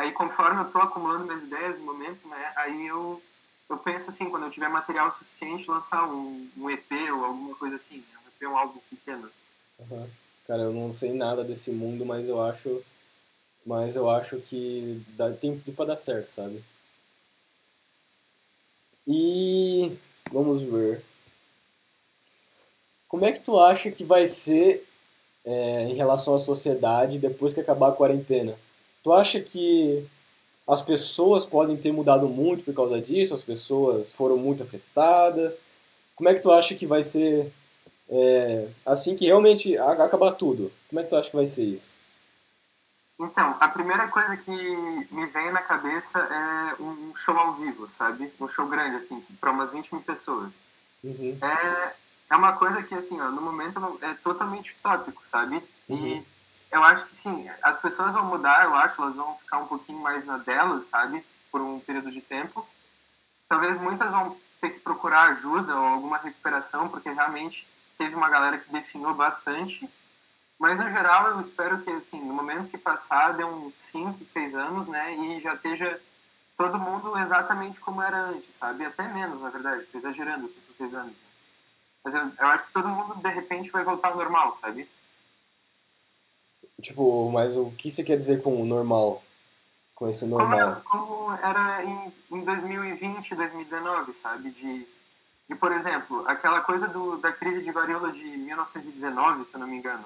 Aí, 0.00 0.12
conforme 0.12 0.62
eu 0.62 0.66
estou 0.66 0.80
acumulando 0.80 1.26
minhas 1.26 1.44
ideias 1.44 1.78
no 1.78 1.84
momento, 1.84 2.26
né, 2.26 2.52
aí 2.56 2.86
eu, 2.86 3.20
eu 3.68 3.76
penso 3.76 4.08
assim, 4.08 4.30
quando 4.30 4.44
eu 4.44 4.50
tiver 4.50 4.70
material 4.70 5.10
suficiente, 5.10 5.70
lançar 5.70 6.08
um, 6.08 6.48
um 6.56 6.70
EP 6.70 6.90
ou 7.12 7.22
alguma 7.22 7.54
coisa 7.54 7.76
assim, 7.76 7.98
né, 7.98 8.18
um 8.24 8.28
EP, 8.28 8.50
um 8.50 8.56
álbum 8.56 8.80
pequeno. 8.88 9.28
Uhum. 9.78 10.08
Cara, 10.46 10.62
eu 10.62 10.72
não 10.72 10.90
sei 10.90 11.12
nada 11.12 11.44
desse 11.44 11.70
mundo, 11.70 12.06
mas 12.06 12.28
eu 12.28 12.42
acho, 12.42 12.82
mas 13.64 13.94
eu 13.94 14.08
acho 14.08 14.38
que 14.38 15.04
dá, 15.08 15.30
tem 15.32 15.58
tudo 15.58 15.76
para 15.76 15.84
dar 15.88 15.96
certo, 15.96 16.28
sabe? 16.28 16.64
E 19.12 19.98
vamos 20.30 20.62
ver. 20.62 21.02
Como 23.08 23.24
é 23.24 23.32
que 23.32 23.40
tu 23.40 23.58
acha 23.58 23.90
que 23.90 24.04
vai 24.04 24.28
ser 24.28 24.86
é, 25.44 25.82
em 25.82 25.94
relação 25.94 26.36
à 26.36 26.38
sociedade 26.38 27.18
depois 27.18 27.52
que 27.52 27.58
acabar 27.58 27.88
a 27.88 27.92
quarentena? 27.92 28.56
Tu 29.02 29.12
acha 29.12 29.40
que 29.40 30.06
as 30.64 30.80
pessoas 30.80 31.44
podem 31.44 31.76
ter 31.76 31.90
mudado 31.90 32.28
muito 32.28 32.62
por 32.62 32.72
causa 32.72 33.00
disso? 33.00 33.34
As 33.34 33.42
pessoas 33.42 34.14
foram 34.14 34.36
muito 34.36 34.62
afetadas? 34.62 35.60
Como 36.14 36.28
é 36.28 36.34
que 36.34 36.40
tu 36.40 36.52
acha 36.52 36.76
que 36.76 36.86
vai 36.86 37.02
ser 37.02 37.50
é, 38.08 38.68
assim 38.86 39.16
que 39.16 39.26
realmente 39.26 39.76
acabar 39.76 40.32
tudo? 40.32 40.70
Como 40.88 41.00
é 41.00 41.02
que 41.02 41.10
tu 41.10 41.16
acha 41.16 41.30
que 41.30 41.36
vai 41.36 41.48
ser 41.48 41.64
isso? 41.64 41.96
Então, 43.22 43.54
a 43.60 43.68
primeira 43.68 44.08
coisa 44.08 44.34
que 44.34 44.50
me 44.50 45.26
vem 45.26 45.52
na 45.52 45.60
cabeça 45.60 46.20
é 46.20 46.82
um 46.82 47.14
show 47.14 47.36
ao 47.36 47.52
vivo, 47.52 47.88
sabe? 47.90 48.32
Um 48.40 48.48
show 48.48 48.66
grande, 48.66 48.96
assim, 48.96 49.20
para 49.38 49.50
umas 49.50 49.72
20 49.72 49.92
mil 49.92 50.02
pessoas. 50.02 50.54
Uhum. 51.04 51.38
É, 51.42 51.94
é 52.30 52.36
uma 52.36 52.54
coisa 52.54 52.82
que, 52.82 52.94
assim, 52.94 53.20
ó, 53.20 53.30
no 53.30 53.42
momento 53.42 53.98
é 54.00 54.14
totalmente 54.14 54.72
utópico, 54.72 55.22
sabe? 55.22 55.62
Uhum. 55.86 55.96
E 55.98 56.26
eu 56.72 56.82
acho 56.82 57.08
que 57.08 57.14
sim, 57.14 57.46
as 57.62 57.78
pessoas 57.78 58.14
vão 58.14 58.24
mudar, 58.24 58.64
eu 58.64 58.74
acho, 58.74 59.02
elas 59.02 59.16
vão 59.16 59.36
ficar 59.36 59.58
um 59.58 59.66
pouquinho 59.66 60.00
mais 60.00 60.24
na 60.24 60.38
delas, 60.38 60.84
sabe? 60.84 61.22
Por 61.52 61.60
um 61.60 61.78
período 61.78 62.10
de 62.10 62.22
tempo. 62.22 62.66
Talvez 63.46 63.76
muitas 63.76 64.10
vão 64.10 64.34
ter 64.62 64.70
que 64.70 64.80
procurar 64.80 65.24
ajuda 65.24 65.76
ou 65.76 65.84
alguma 65.84 66.16
recuperação, 66.16 66.88
porque 66.88 67.10
realmente 67.10 67.68
teve 67.98 68.14
uma 68.14 68.30
galera 68.30 68.56
que 68.56 68.72
definhou 68.72 69.12
bastante. 69.12 69.86
Mas, 70.60 70.78
no 70.78 70.90
geral, 70.90 71.28
eu 71.28 71.40
espero 71.40 71.80
que, 71.80 71.90
assim, 71.90 72.20
no 72.20 72.34
momento 72.34 72.68
que 72.68 72.76
passar, 72.76 73.32
dê 73.32 73.42
uns 73.42 73.78
5, 73.78 74.22
6 74.22 74.54
anos, 74.54 74.88
né? 74.90 75.14
E 75.16 75.40
já 75.40 75.54
esteja 75.54 75.98
todo 76.54 76.78
mundo 76.78 77.16
exatamente 77.16 77.80
como 77.80 78.02
era 78.02 78.26
antes, 78.26 78.56
sabe? 78.56 78.84
Até 78.84 79.08
menos, 79.08 79.40
na 79.40 79.48
verdade. 79.48 79.78
Estou 79.78 79.98
exagerando, 79.98 80.46
5, 80.46 80.66
6 80.70 80.94
anos. 80.94 81.14
Mas 82.04 82.14
eu, 82.14 82.30
eu 82.38 82.46
acho 82.48 82.66
que 82.66 82.72
todo 82.72 82.90
mundo, 82.90 83.14
de 83.14 83.30
repente, 83.30 83.70
vai 83.70 83.82
voltar 83.82 84.08
ao 84.08 84.16
normal, 84.16 84.52
sabe? 84.52 84.86
Tipo, 86.82 87.30
mas 87.30 87.56
o 87.56 87.70
que 87.70 87.90
você 87.90 88.04
quer 88.04 88.18
dizer 88.18 88.42
com 88.42 88.62
normal? 88.62 89.22
Com 89.94 90.10
esse 90.10 90.26
normal? 90.26 90.82
Como, 90.84 91.06
como 91.06 91.32
era 91.36 91.82
em, 91.82 92.12
em 92.30 92.44
2020, 92.44 93.34
2019, 93.34 94.12
sabe? 94.12 94.50
De, 94.50 94.86
de, 95.48 95.56
por 95.56 95.72
exemplo, 95.72 96.22
aquela 96.28 96.60
coisa 96.60 96.86
do, 96.86 97.16
da 97.16 97.32
crise 97.32 97.62
de 97.62 97.72
varíola 97.72 98.12
de 98.12 98.24
1919, 98.24 99.42
se 99.44 99.54
eu 99.54 99.60
não 99.60 99.66
me 99.66 99.78
engano. 99.78 100.04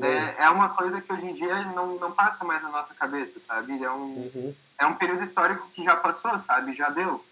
É, 0.00 0.44
é 0.44 0.50
uma 0.50 0.70
coisa 0.70 1.00
que 1.02 1.12
hoje 1.12 1.28
em 1.28 1.34
dia 1.34 1.64
não, 1.72 1.98
não 1.98 2.12
passa 2.12 2.44
mais 2.44 2.62
na 2.62 2.70
nossa 2.70 2.94
cabeça, 2.94 3.38
sabe? 3.38 3.82
É 3.82 3.90
um, 3.90 4.30
uhum. 4.34 4.54
é 4.78 4.86
um 4.86 4.94
período 4.94 5.22
histórico 5.22 5.68
que 5.74 5.82
já 5.82 5.94
passou, 5.96 6.38
sabe? 6.38 6.72
Já 6.72 6.88
deu. 6.88 7.22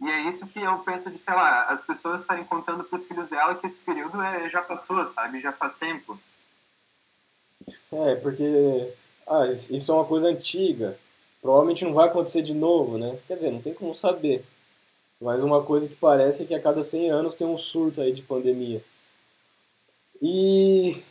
E 0.00 0.08
é 0.08 0.22
isso 0.22 0.46
que 0.46 0.60
eu 0.60 0.78
penso 0.78 1.10
de, 1.10 1.18
sei 1.18 1.34
lá, 1.34 1.64
as 1.64 1.84
pessoas 1.84 2.22
estarem 2.22 2.44
contando 2.44 2.84
para 2.84 2.96
os 2.96 3.06
filhos 3.06 3.28
dela 3.28 3.54
que 3.54 3.66
esse 3.66 3.80
período 3.80 4.22
é, 4.22 4.48
já 4.48 4.62
passou, 4.62 5.04
sabe? 5.04 5.40
Já 5.40 5.52
faz 5.52 5.74
tempo. 5.74 6.18
É, 7.92 8.14
porque 8.16 8.94
ah, 9.26 9.46
isso 9.46 9.92
é 9.92 9.94
uma 9.94 10.04
coisa 10.04 10.28
antiga. 10.28 10.98
Provavelmente 11.42 11.84
não 11.84 11.92
vai 11.92 12.08
acontecer 12.08 12.42
de 12.42 12.54
novo, 12.54 12.96
né? 12.96 13.18
Quer 13.26 13.34
dizer, 13.34 13.50
não 13.50 13.60
tem 13.60 13.74
como 13.74 13.94
saber. 13.94 14.44
Mas 15.20 15.42
uma 15.42 15.62
coisa 15.62 15.88
que 15.88 15.96
parece 15.96 16.44
é 16.44 16.46
que 16.46 16.54
a 16.54 16.62
cada 16.62 16.82
100 16.82 17.10
anos 17.10 17.34
tem 17.34 17.46
um 17.46 17.58
surto 17.58 18.00
aí 18.00 18.12
de 18.12 18.22
pandemia. 18.22 18.82
E. 20.22 21.02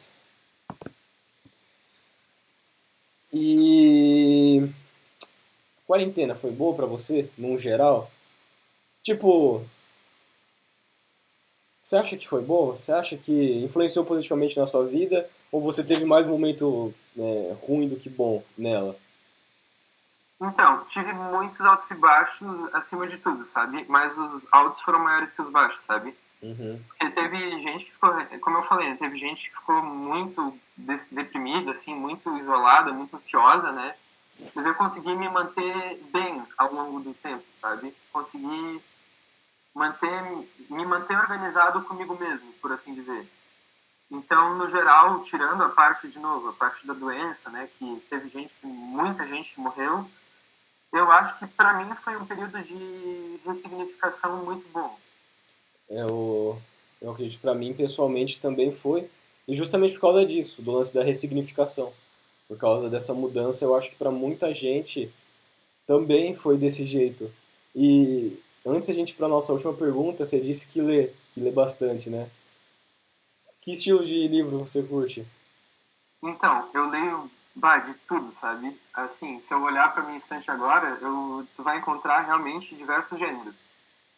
E. 3.34 4.70
quarentena 5.86 6.36
foi 6.36 6.52
boa 6.52 6.76
para 6.76 6.86
você, 6.86 7.30
num 7.38 7.58
geral? 7.58 8.12
Tipo, 9.04 9.66
você 11.82 11.96
acha 11.96 12.18
que 12.18 12.28
foi 12.28 12.42
boa? 12.42 12.76
Você 12.76 12.92
acha 12.92 13.16
que 13.16 13.64
influenciou 13.64 14.06
positivamente 14.06 14.60
na 14.60 14.66
sua 14.66 14.86
vida? 14.86 15.30
Ou 15.52 15.62
você 15.62 15.84
teve 15.84 16.04
mais 16.04 16.28
momento 16.28 16.94
é, 17.18 17.56
ruim 17.62 17.88
do 17.88 17.96
que 17.96 18.10
bom 18.10 18.44
nela? 18.58 18.98
Então, 20.42 20.84
tive 20.86 21.14
muitos 21.14 21.62
altos 21.62 21.90
e 21.90 21.96
baixos 21.96 22.62
acima 22.74 23.08
de 23.08 23.18
tudo, 23.18 23.44
sabe? 23.44 23.86
Mas 23.88 24.18
os 24.18 24.48
altos 24.52 24.82
foram 24.82 25.00
maiores 25.00 25.32
que 25.32 25.42
os 25.42 25.50
baixos, 25.50 25.82
sabe? 25.82 26.14
Uhum. 26.42 26.82
Porque 26.88 27.10
teve 27.10 27.60
gente 27.60 27.86
que 27.86 27.92
ficou, 27.92 28.14
como 28.42 28.58
eu 28.58 28.64
falei, 28.64 28.94
teve 28.96 29.16
gente 29.16 29.50
que 29.50 29.56
ficou 29.56 29.84
muito 29.84 30.58
deprimida, 31.12 31.72
assim, 31.72 31.96
muito 31.96 32.36
isolada, 32.38 32.94
muito 32.94 33.16
ansiosa, 33.16 33.72
né? 33.72 33.96
Mas 34.56 34.66
eu 34.66 34.76
consegui 34.76 35.16
me 35.16 35.28
manter 35.30 36.00
bem 36.12 36.44
ao 36.58 36.72
longo 36.72 37.00
do 37.00 37.14
tempo, 37.16 37.44
sabe? 37.52 37.96
Consegui 38.12 38.82
manter, 39.74 40.24
me 40.70 40.86
manter 40.86 41.18
organizado 41.18 41.82
comigo 41.84 42.18
mesmo, 42.18 42.54
por 42.62 42.72
assim 42.72 42.94
dizer. 42.94 43.28
Então, 44.10 44.56
no 44.56 44.70
geral, 44.70 45.22
tirando 45.22 45.64
a 45.64 45.70
parte, 45.70 46.08
de 46.08 46.20
novo, 46.20 46.50
a 46.50 46.54
parte 46.54 46.88
da 46.88 46.94
doença, 46.94 47.50
né, 47.50 47.68
que 47.78 48.04
teve 48.10 48.30
gente, 48.30 48.56
muita 48.64 49.26
gente 49.26 49.54
que 49.54 49.60
morreu, 49.60 50.10
eu 50.94 51.12
acho 51.12 51.38
que 51.40 51.48
para 51.48 51.74
mim 51.74 51.94
foi 51.96 52.16
um 52.16 52.26
período 52.26 52.62
de 52.62 53.40
ressignificação 53.46 54.46
muito 54.46 54.68
bom. 54.70 54.98
Eu, 55.90 56.60
eu 57.02 57.12
acredito 57.12 57.40
para 57.40 57.56
mim, 57.56 57.74
pessoalmente, 57.74 58.40
também 58.40 58.72
foi. 58.72 59.10
E 59.48 59.56
justamente 59.56 59.94
por 59.94 60.02
causa 60.02 60.26
disso, 60.26 60.62
do 60.62 60.72
lance 60.72 60.94
da 60.94 61.04
ressignificação. 61.04 61.94
Por 62.48 62.58
causa 62.58 62.90
dessa 62.90 63.14
mudança, 63.14 63.66
eu 63.66 63.76
acho 63.76 63.90
que 63.90 63.96
para 63.96 64.12
muita 64.12 64.54
gente 64.54 65.12
também 65.86 66.36
foi 66.36 66.58
desse 66.58 66.86
jeito. 66.86 67.32
E 67.76 68.40
antes 68.66 68.90
a 68.90 68.94
gente 68.94 69.16
para 69.16 69.28
nossa 69.28 69.54
última 69.54 69.74
pergunta, 69.74 70.26
você 70.26 70.40
disse 70.40 70.68
que 70.68 70.82
lê, 70.82 71.12
que 71.34 71.40
lê 71.40 71.52
bastante, 71.52 72.10
né? 72.10 72.30
Que 73.62 73.72
estilo 73.72 74.06
de 74.06 74.28
livro 74.28 74.60
você 74.60 74.84
curte? 74.84 75.26
Então, 76.24 76.70
eu 76.74 76.90
leio 76.90 77.30
bah, 77.56 77.80
de 77.80 77.94
tudo, 78.00 78.32
sabe? 78.32 78.80
Assim, 78.94 79.42
se 79.42 79.54
eu 79.54 79.62
olhar 79.62 79.94
para 79.94 80.04
minha 80.04 80.18
estante 80.18 80.50
agora, 80.50 80.98
eu, 81.02 81.46
tu 81.56 81.64
vai 81.64 81.78
encontrar 81.78 82.22
realmente 82.22 82.76
diversos 82.76 83.20
gêneros. 83.20 83.64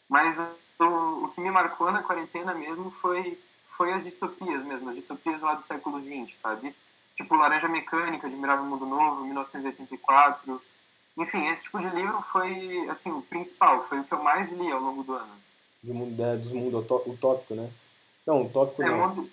Mas 0.07 0.39
o, 0.79 1.25
o 1.25 1.29
que 1.29 1.41
me 1.41 1.51
marcou 1.51 1.91
na 1.91 2.03
quarentena 2.03 2.53
mesmo 2.53 2.89
foi, 2.91 3.39
foi 3.67 3.93
as 3.93 4.05
distopias 4.05 4.63
mesmo, 4.63 4.89
as 4.89 4.95
distopias 4.95 5.41
lá 5.41 5.53
do 5.53 5.61
século 5.61 6.01
XX, 6.01 6.37
sabe? 6.37 6.75
Tipo 7.13 7.35
Laranja 7.35 7.67
Mecânica, 7.67 8.27
Admirável 8.27 8.65
Mundo 8.65 8.85
Novo, 8.85 9.25
1984. 9.25 10.61
Enfim, 11.17 11.47
esse 11.47 11.63
tipo 11.63 11.79
de 11.79 11.89
livro 11.89 12.21
foi, 12.21 12.87
assim, 12.89 13.11
o 13.11 13.21
principal, 13.21 13.85
foi 13.89 13.99
o 13.99 14.03
que 14.05 14.13
eu 14.13 14.23
mais 14.23 14.53
li 14.53 14.71
ao 14.71 14.79
longo 14.79 15.03
do 15.03 15.13
ano. 15.13 15.33
Do 15.83 15.93
mundo, 15.93 16.23
é, 16.23 16.37
dos 16.37 16.51
mundos 16.51 16.85
utópico, 17.05 17.55
né? 17.55 17.69
Não, 18.25 18.43
utópico 18.43 18.81
é, 18.83 18.89
não. 18.89 19.09
Mundo 19.09 19.29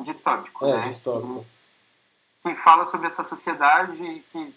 distópico, 0.00 0.66
é, 0.66 0.76
né? 0.78 0.88
distópico. 0.88 1.46
Que, 2.42 2.50
que 2.50 2.56
fala 2.56 2.86
sobre 2.86 3.06
essa 3.06 3.22
sociedade 3.22 4.24
que, 4.30 4.54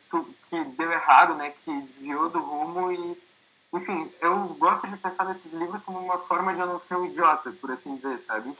que 0.50 0.64
deu 0.76 0.92
errado, 0.92 1.36
né? 1.36 1.52
Que 1.52 1.82
desviou 1.82 2.30
do 2.30 2.40
rumo 2.40 2.92
e 2.92 3.27
enfim, 3.74 4.12
eu 4.22 4.48
gosto 4.56 4.88
de 4.88 4.98
pensar 4.98 5.26
nesses 5.26 5.54
livros 5.54 5.84
como 5.84 6.00
uma 6.00 6.20
forma 6.20 6.54
de 6.54 6.62
eu 6.62 6.68
não 6.68 6.78
ser 6.78 6.96
um 6.96 7.06
idiota, 7.06 7.52
por 7.52 7.72
assim 7.72 7.96
dizer, 7.98 8.20
sabe? 8.20 8.58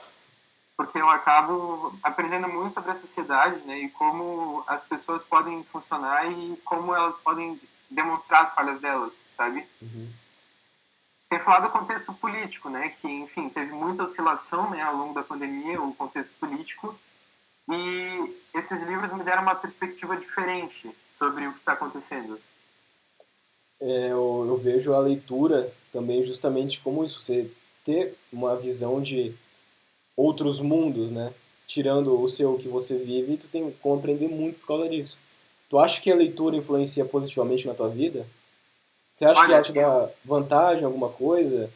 Porque 0.76 0.98
eu 0.98 1.08
acabo 1.08 1.98
aprendendo 2.02 2.48
muito 2.48 2.74
sobre 2.74 2.90
a 2.90 2.94
sociedade, 2.94 3.64
né? 3.64 3.78
E 3.78 3.90
como 3.90 4.62
as 4.66 4.84
pessoas 4.84 5.24
podem 5.24 5.64
funcionar 5.64 6.30
e 6.30 6.56
como 6.64 6.94
elas 6.94 7.18
podem 7.18 7.60
demonstrar 7.90 8.42
as 8.42 8.54
falhas 8.54 8.78
delas, 8.78 9.24
sabe? 9.28 9.66
Uhum. 9.80 10.12
Sem 11.26 11.40
falar 11.40 11.60
do 11.60 11.70
contexto 11.70 12.12
político, 12.14 12.68
né? 12.68 12.90
Que, 12.90 13.08
enfim, 13.08 13.48
teve 13.48 13.72
muita 13.72 14.04
oscilação 14.04 14.70
né, 14.70 14.82
ao 14.82 14.94
longo 14.94 15.14
da 15.14 15.22
pandemia, 15.22 15.80
o 15.80 15.94
contexto 15.94 16.34
político. 16.38 16.98
E 17.70 18.42
esses 18.54 18.82
livros 18.82 19.12
me 19.12 19.24
deram 19.24 19.42
uma 19.42 19.54
perspectiva 19.54 20.16
diferente 20.16 20.94
sobre 21.08 21.46
o 21.46 21.52
que 21.52 21.58
está 21.58 21.72
acontecendo 21.72 22.40
eu, 23.80 24.44
eu, 24.48 24.56
vejo 24.56 24.92
a 24.92 24.98
leitura 24.98 25.72
também 25.92 26.22
justamente 26.22 26.80
como 26.80 27.04
isso, 27.04 27.20
você 27.20 27.50
ter 27.84 28.14
uma 28.32 28.56
visão 28.56 29.00
de 29.00 29.34
outros 30.16 30.60
mundos, 30.60 31.10
né? 31.10 31.32
Tirando 31.66 32.20
o 32.20 32.28
seu 32.28 32.56
que 32.58 32.68
você 32.68 32.98
vive, 32.98 33.36
tu 33.36 33.48
tem 33.48 33.70
como 33.82 33.98
aprender 33.98 34.28
muito 34.28 34.60
por 34.60 34.68
causa 34.68 34.88
disso. 34.88 35.18
Tu 35.68 35.78
acha 35.78 36.00
que 36.00 36.10
a 36.10 36.16
leitura 36.16 36.56
influencia 36.56 37.04
positivamente 37.04 37.66
na 37.66 37.74
tua 37.74 37.88
vida? 37.88 38.26
Você 39.14 39.26
acha 39.26 39.40
Olha, 39.40 39.48
que 39.48 39.52
ela 39.52 39.62
te 39.62 39.72
dá 39.72 40.14
vantagem 40.24 40.84
alguma 40.84 41.10
coisa? 41.10 41.70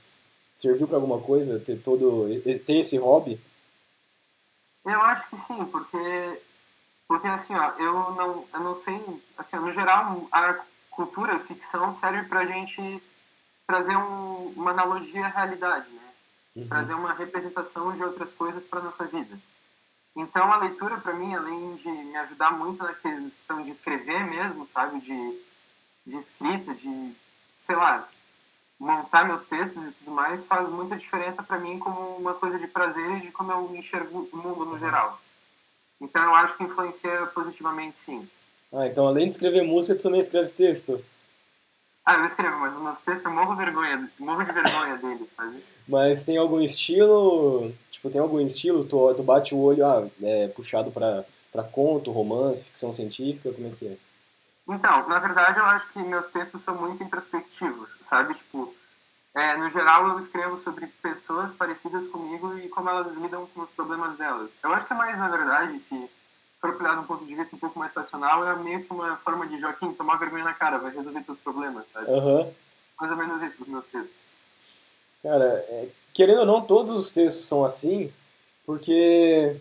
Serviu 0.57 0.87
para 0.87 0.97
alguma 0.97 1.21
coisa 1.21 1.59
ter 1.59 1.81
todo 1.81 2.29
ter 2.65 2.75
esse 2.75 2.97
hobby? 2.97 3.41
Eu 4.85 5.01
acho 5.03 5.29
que 5.29 5.37
sim, 5.37 5.65
porque 5.67 6.41
porque 7.07 7.27
assim, 7.27 7.55
ó, 7.55 7.73
eu 7.79 7.93
não 7.93 8.45
eu 8.53 8.61
não 8.61 8.75
sei, 8.75 9.01
assim, 9.37 9.57
no 9.57 9.71
geral, 9.71 10.27
a 10.33 10.65
cultura, 10.93 11.41
ficção, 11.41 11.93
serve 11.93 12.29
para 12.29 12.41
a 12.41 12.47
gente 12.47 13.03
trazer 13.67 13.97
um, 13.97 14.53
uma 14.57 14.71
analogia 14.71 15.27
à 15.27 15.29
realidade, 15.29 15.91
né? 15.91 16.03
Uhum. 16.55 16.69
Trazer 16.69 16.95
uma 16.95 17.15
representação 17.15 17.95
de 17.95 18.05
outras 18.05 18.33
coisas 18.33 18.67
para 18.67 18.83
nossa 18.83 19.07
vida. 19.07 19.39
Então, 20.15 20.53
a 20.53 20.59
leitura, 20.59 20.99
para 20.99 21.15
mim, 21.15 21.35
além 21.35 21.75
de 21.75 21.91
me 21.91 22.17
ajudar 22.19 22.51
muito 22.53 22.83
na 22.83 22.93
questão 22.93 23.63
de 23.63 23.71
escrever 23.71 24.27
mesmo, 24.27 24.67
sabe? 24.67 25.01
De, 25.01 25.43
de 26.07 26.17
escrita, 26.17 26.75
de, 26.75 27.17
sei 27.59 27.77
lá, 27.77 28.07
montar 28.79 29.25
meus 29.25 29.45
textos 29.45 29.87
e 29.87 29.93
tudo 29.93 30.11
mais, 30.11 30.45
faz 30.45 30.69
muita 30.69 30.97
diferença 30.97 31.43
para 31.43 31.59
mim 31.59 31.79
como 31.79 32.17
uma 32.17 32.35
coisa 32.35 32.59
de 32.59 32.69
prazer 32.69 33.19
e 33.19 33.21
de 33.23 33.33
como 33.33 33.51
eu 33.53 33.75
enxergo 33.75 34.29
o 34.31 34.37
mundo 34.37 34.67
no 34.67 34.77
geral. 34.77 35.19
Então, 35.99 36.23
eu 36.23 36.35
acho 36.35 36.59
que 36.59 36.65
influencia 36.65 37.27
positivamente, 37.29 37.97
sim. 37.97 38.29
Ah, 38.73 38.87
então 38.87 39.07
além 39.07 39.27
de 39.27 39.33
escrever 39.33 39.63
música, 39.63 39.95
tu 39.95 40.03
também 40.05 40.21
escreve 40.21 40.51
texto? 40.51 41.05
Ah, 42.05 42.17
eu 42.17 42.25
escrevo, 42.25 42.59
mas 42.59 42.75
os 42.75 42.83
meus 42.83 43.03
textos 43.03 43.27
eu 43.27 43.33
morro, 43.33 43.55
vergonha, 43.55 44.11
morro 44.19 44.43
de 44.43 44.53
vergonha 44.53 44.97
dele, 44.97 45.29
sabe? 45.31 45.63
Mas 45.87 46.25
tem 46.25 46.37
algum 46.37 46.61
estilo, 46.61 47.73
tipo, 47.91 48.11
tem 48.11 48.21
algum 48.21 48.41
estilo, 48.41 48.85
tu, 48.85 49.15
tu 49.15 49.23
bate 49.23 49.55
o 49.55 49.61
olho, 49.61 49.87
ah, 49.87 50.09
é 50.23 50.49
puxado 50.49 50.91
pra, 50.91 51.25
pra 51.53 51.63
conto, 51.63 52.11
romance, 52.11 52.65
ficção 52.65 52.93
científica, 52.93 53.53
como 53.53 53.69
é 53.69 53.71
que 53.71 53.87
é? 53.87 53.97
Então, 54.69 55.09
na 55.09 55.19
verdade 55.19 55.59
eu 55.59 55.67
acho 55.67 55.93
que 55.93 55.99
meus 56.01 56.29
textos 56.29 56.63
são 56.63 56.75
muito 56.75 57.03
introspectivos, 57.03 57.99
sabe? 58.03 58.33
Tipo, 58.33 58.75
é, 59.35 59.57
no 59.57 59.69
geral 59.71 60.09
eu 60.09 60.19
escrevo 60.19 60.59
sobre 60.59 60.87
pessoas 61.03 61.55
parecidas 61.55 62.09
comigo 62.09 62.57
e 62.59 62.69
como 62.69 62.89
elas 62.89 63.17
lidam 63.17 63.47
com 63.47 63.61
os 63.61 63.71
problemas 63.71 64.17
delas. 64.17 64.59
Eu 64.63 64.73
acho 64.73 64.87
que 64.87 64.93
é 64.93 64.97
mais, 64.97 65.19
na 65.19 65.29
verdade, 65.29 65.79
se 65.79 66.09
for 66.63 66.81
olhar 66.81 66.95
de 66.95 67.01
um 67.01 67.07
ponto 67.07 67.27
de 67.27 67.35
vista 67.35 67.57
um 67.57 67.59
pouco 67.59 67.77
mais 67.77 67.93
racional, 67.93 68.47
é 68.47 68.55
meio 68.55 68.85
que 68.85 68.93
uma 68.93 69.17
forma 69.17 69.49
de 69.49 69.57
Joaquim 69.57 69.93
tomar 69.93 70.17
vergonha 70.17 70.45
na 70.45 70.55
cara, 70.55 70.79
vai 70.79 70.95
resolver 70.95 71.21
teus 71.23 71.37
problemas, 71.37 71.89
sabe? 71.89 72.09
Uhum. 72.09 72.49
Mais 73.01 73.11
ou 73.11 73.19
menos 73.19 73.43
isso, 73.43 73.63
os 73.63 73.69
meus 73.69 73.85
textos. 73.87 74.33
Cara, 75.25 75.45
é, 75.45 75.89
querendo 76.15 76.41
ou 76.41 76.47
não, 76.47 76.63
todos 76.63 76.93
os 76.93 77.13
textos 77.13 77.47
são 77.47 77.65
assim, 77.65 78.13
porque 78.65 79.57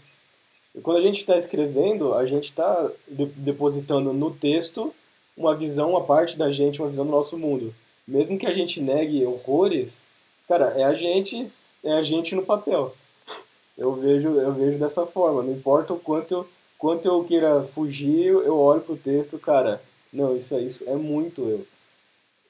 quando 0.83 0.97
a 0.97 1.01
gente 1.01 1.21
está 1.21 1.35
escrevendo, 1.35 2.13
a 2.13 2.25
gente 2.27 2.45
está 2.45 2.87
de 3.07 3.25
depositando 3.25 4.13
no 4.13 4.29
texto 4.31 4.93
uma 5.35 5.55
visão, 5.55 5.91
uma 5.91 6.03
parte 6.03 6.37
da 6.37 6.51
gente, 6.51 6.81
uma 6.81 6.89
visão 6.89 7.05
do 7.05 7.11
nosso 7.11 7.35
mundo. 7.35 7.73
Mesmo 8.07 8.37
que 8.37 8.45
a 8.45 8.53
gente 8.53 8.79
negue 8.79 9.25
horrores, 9.25 10.03
cara, 10.47 10.67
é 10.79 10.83
a 10.83 10.93
gente, 10.93 11.51
é 11.83 11.93
a 11.93 12.03
gente 12.03 12.35
no 12.35 12.45
papel. 12.45 12.95
Eu 13.77 13.93
vejo, 13.93 14.27
eu 14.27 14.53
vejo 14.53 14.77
dessa 14.77 15.07
forma, 15.07 15.41
não 15.41 15.53
importa 15.53 15.93
o 15.93 15.97
quanto 15.97 16.33
eu 16.35 16.47
quanto 16.81 17.07
eu 17.07 17.23
queira 17.23 17.63
fugir, 17.63 18.25
eu 18.25 18.57
olho 18.57 18.81
pro 18.81 18.97
texto, 18.97 19.37
cara, 19.37 19.79
não, 20.11 20.35
isso 20.35 20.55
é, 20.55 20.61
isso 20.61 20.89
é 20.89 20.95
muito 20.95 21.43
eu. 21.47 21.67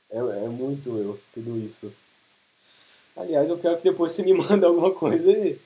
É, 0.09 0.45
é 0.45 0.47
muito 0.47 0.97
eu, 0.97 1.19
tudo 1.33 1.57
isso. 1.57 1.93
Aliás, 3.15 3.49
eu 3.49 3.59
quero 3.59 3.75
que 3.75 3.83
depois 3.83 4.13
você 4.13 4.23
me 4.23 4.31
mande 4.33 4.63
alguma 4.63 4.91
coisa 4.91 5.29
aí. 5.29 5.59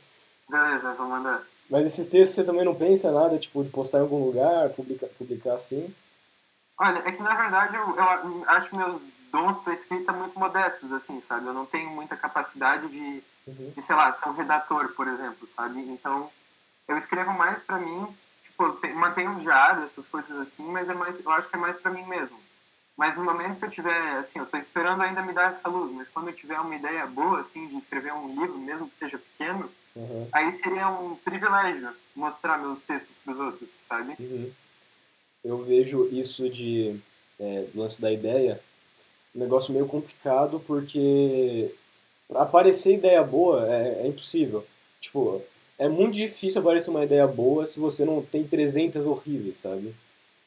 Beleza, 0.49 0.95
vou 0.95 1.08
mandar. 1.08 1.43
Mas 1.69 1.86
esses 1.86 2.08
textos 2.08 2.36
você 2.36 2.43
também 2.43 2.65
não 2.65 2.73
pensa 2.73 3.12
nada, 3.12 3.38
tipo, 3.38 3.63
de 3.63 3.69
postar 3.69 3.99
em 3.99 4.01
algum 4.01 4.25
lugar, 4.25 4.69
publicar, 4.71 5.08
publicar 5.10 5.54
assim? 5.54 5.93
Olha, 6.80 6.97
é 7.08 7.12
que 7.12 7.21
na 7.21 7.36
verdade 7.36 7.75
eu, 7.75 7.95
eu 7.95 8.43
acho 8.47 8.75
meus 8.75 9.10
dons 9.32 9.60
para 9.60 9.73
escrita 9.73 10.12
muito 10.12 10.38
modestos, 10.39 10.91
assim, 10.91 11.21
sabe? 11.21 11.45
Eu 11.45 11.54
não 11.54 11.67
tenho 11.67 11.91
muita 11.91 12.17
capacidade 12.17 12.89
de, 12.89 13.23
uhum. 13.47 13.73
de 13.75 13.82
sei 13.82 13.95
lá, 13.95 14.12
ser 14.12 14.28
um 14.30 14.34
redator, 14.34 14.91
por 14.95 15.08
exemplo, 15.08 15.47
sabe? 15.47 15.80
Então, 15.82 16.32
eu 16.88 16.97
escrevo 16.97 17.32
mais 17.32 17.62
para 17.62 17.78
mim 17.78 18.08
tipo, 18.45 18.95
mantenho 18.95 19.31
um 19.31 19.38
diário, 19.38 19.84
essas 19.84 20.08
coisas 20.08 20.38
assim, 20.38 20.65
mas 20.65 20.89
é 20.89 20.93
mais, 20.93 21.19
eu 21.19 21.31
acho 21.31 21.49
que 21.49 21.55
é 21.55 21.60
mais 21.60 21.77
para 21.77 21.91
mim 21.91 22.05
mesmo. 22.05 22.38
Mas 22.95 23.17
no 23.17 23.25
momento 23.25 23.60
que 23.60 23.65
eu 23.65 23.69
tiver, 23.69 24.17
assim, 24.17 24.39
eu 24.39 24.45
tô 24.45 24.55
esperando 24.55 25.01
ainda 25.01 25.21
me 25.21 25.34
dar 25.34 25.49
essa 25.49 25.67
luz, 25.67 25.91
mas 25.91 26.08
quando 26.08 26.29
eu 26.29 26.34
tiver 26.34 26.60
uma 26.60 26.75
ideia 26.75 27.05
boa, 27.05 27.41
assim, 27.41 27.67
de 27.67 27.75
escrever 27.75 28.13
um 28.13 28.39
livro, 28.39 28.58
mesmo 28.58 28.88
que 28.88 28.95
seja 28.95 29.17
pequeno, 29.17 29.69
uhum. 29.95 30.27
aí 30.31 30.51
seria 30.53 30.88
um 30.88 31.15
privilégio 31.15 31.93
mostrar 32.15 32.58
meus 32.58 32.84
textos 32.84 33.17
para 33.17 33.34
os 33.34 33.39
outros, 33.39 33.77
sabe? 33.81 34.15
Uhum. 34.17 34.51
Eu 35.43 35.62
vejo 35.63 36.08
isso 36.12 36.49
de 36.49 36.97
é, 37.38 37.67
lance 37.75 38.01
da 38.01 38.12
ideia, 38.12 38.62
um 39.36 39.39
negócio 39.39 39.73
meio 39.73 39.88
complicado, 39.88 40.62
porque 40.65 41.75
pra 42.29 42.43
aparecer 42.43 42.93
ideia 42.93 43.21
boa 43.21 43.67
é, 43.67 44.03
é 44.03 44.08
impossível. 44.08 44.65
Tipo, 45.01 45.43
é 45.78 45.90
muito 45.90 46.16
difícil 46.16 46.62
aparecer 46.62 46.90
uma 46.90 47.04
ideia 47.04 47.28
boa 47.28 47.66
se 47.66 47.80
você 47.80 48.06
não 48.06 48.22
tem 48.22 48.44
300 48.44 49.06
horríveis, 49.08 49.60
sabe? 49.60 49.94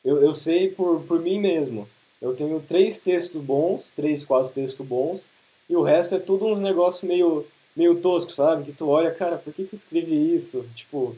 Eu, 0.05 0.21
eu 0.23 0.33
sei 0.33 0.71
por, 0.71 1.03
por 1.03 1.21
mim 1.21 1.38
mesmo. 1.38 1.88
Eu 2.21 2.35
tenho 2.35 2.61
três 2.61 2.99
textos 2.99 3.41
bons, 3.43 3.93
três, 3.95 4.25
quatro 4.25 4.53
textos 4.53 4.85
bons, 4.87 5.29
e 5.69 5.77
o 5.77 5.83
resto 5.83 6.14
é 6.14 6.19
tudo 6.19 6.47
uns 6.47 6.61
negócios 6.61 7.05
meio, 7.05 7.47
meio 7.77 8.01
tosco, 8.01 8.33
sabe? 8.33 8.64
Que 8.64 8.73
tu 8.73 8.88
olha, 8.88 9.12
cara, 9.12 9.37
por 9.37 9.53
que, 9.53 9.64
que 9.64 9.75
eu 9.75 9.77
escrevi 9.77 10.35
isso? 10.35 10.64
Tipo, 10.75 11.14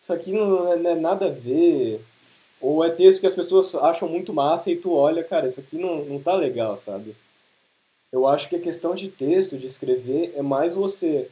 isso 0.00 0.12
aqui 0.12 0.32
não 0.32 0.72
é, 0.72 0.76
não 0.76 0.90
é 0.90 0.94
nada 0.94 1.26
a 1.26 1.30
ver. 1.30 2.00
Ou 2.60 2.84
é 2.84 2.90
texto 2.90 3.20
que 3.20 3.26
as 3.26 3.34
pessoas 3.34 3.74
acham 3.74 4.08
muito 4.08 4.32
massa 4.32 4.70
e 4.70 4.76
tu 4.76 4.92
olha, 4.92 5.24
cara, 5.24 5.46
isso 5.46 5.60
aqui 5.60 5.76
não, 5.76 6.04
não 6.04 6.20
tá 6.20 6.34
legal, 6.34 6.76
sabe? 6.76 7.16
Eu 8.12 8.26
acho 8.26 8.48
que 8.48 8.56
a 8.56 8.60
questão 8.60 8.94
de 8.94 9.08
texto, 9.08 9.56
de 9.56 9.66
escrever, 9.66 10.32
é 10.36 10.42
mais 10.42 10.74
você. 10.74 11.28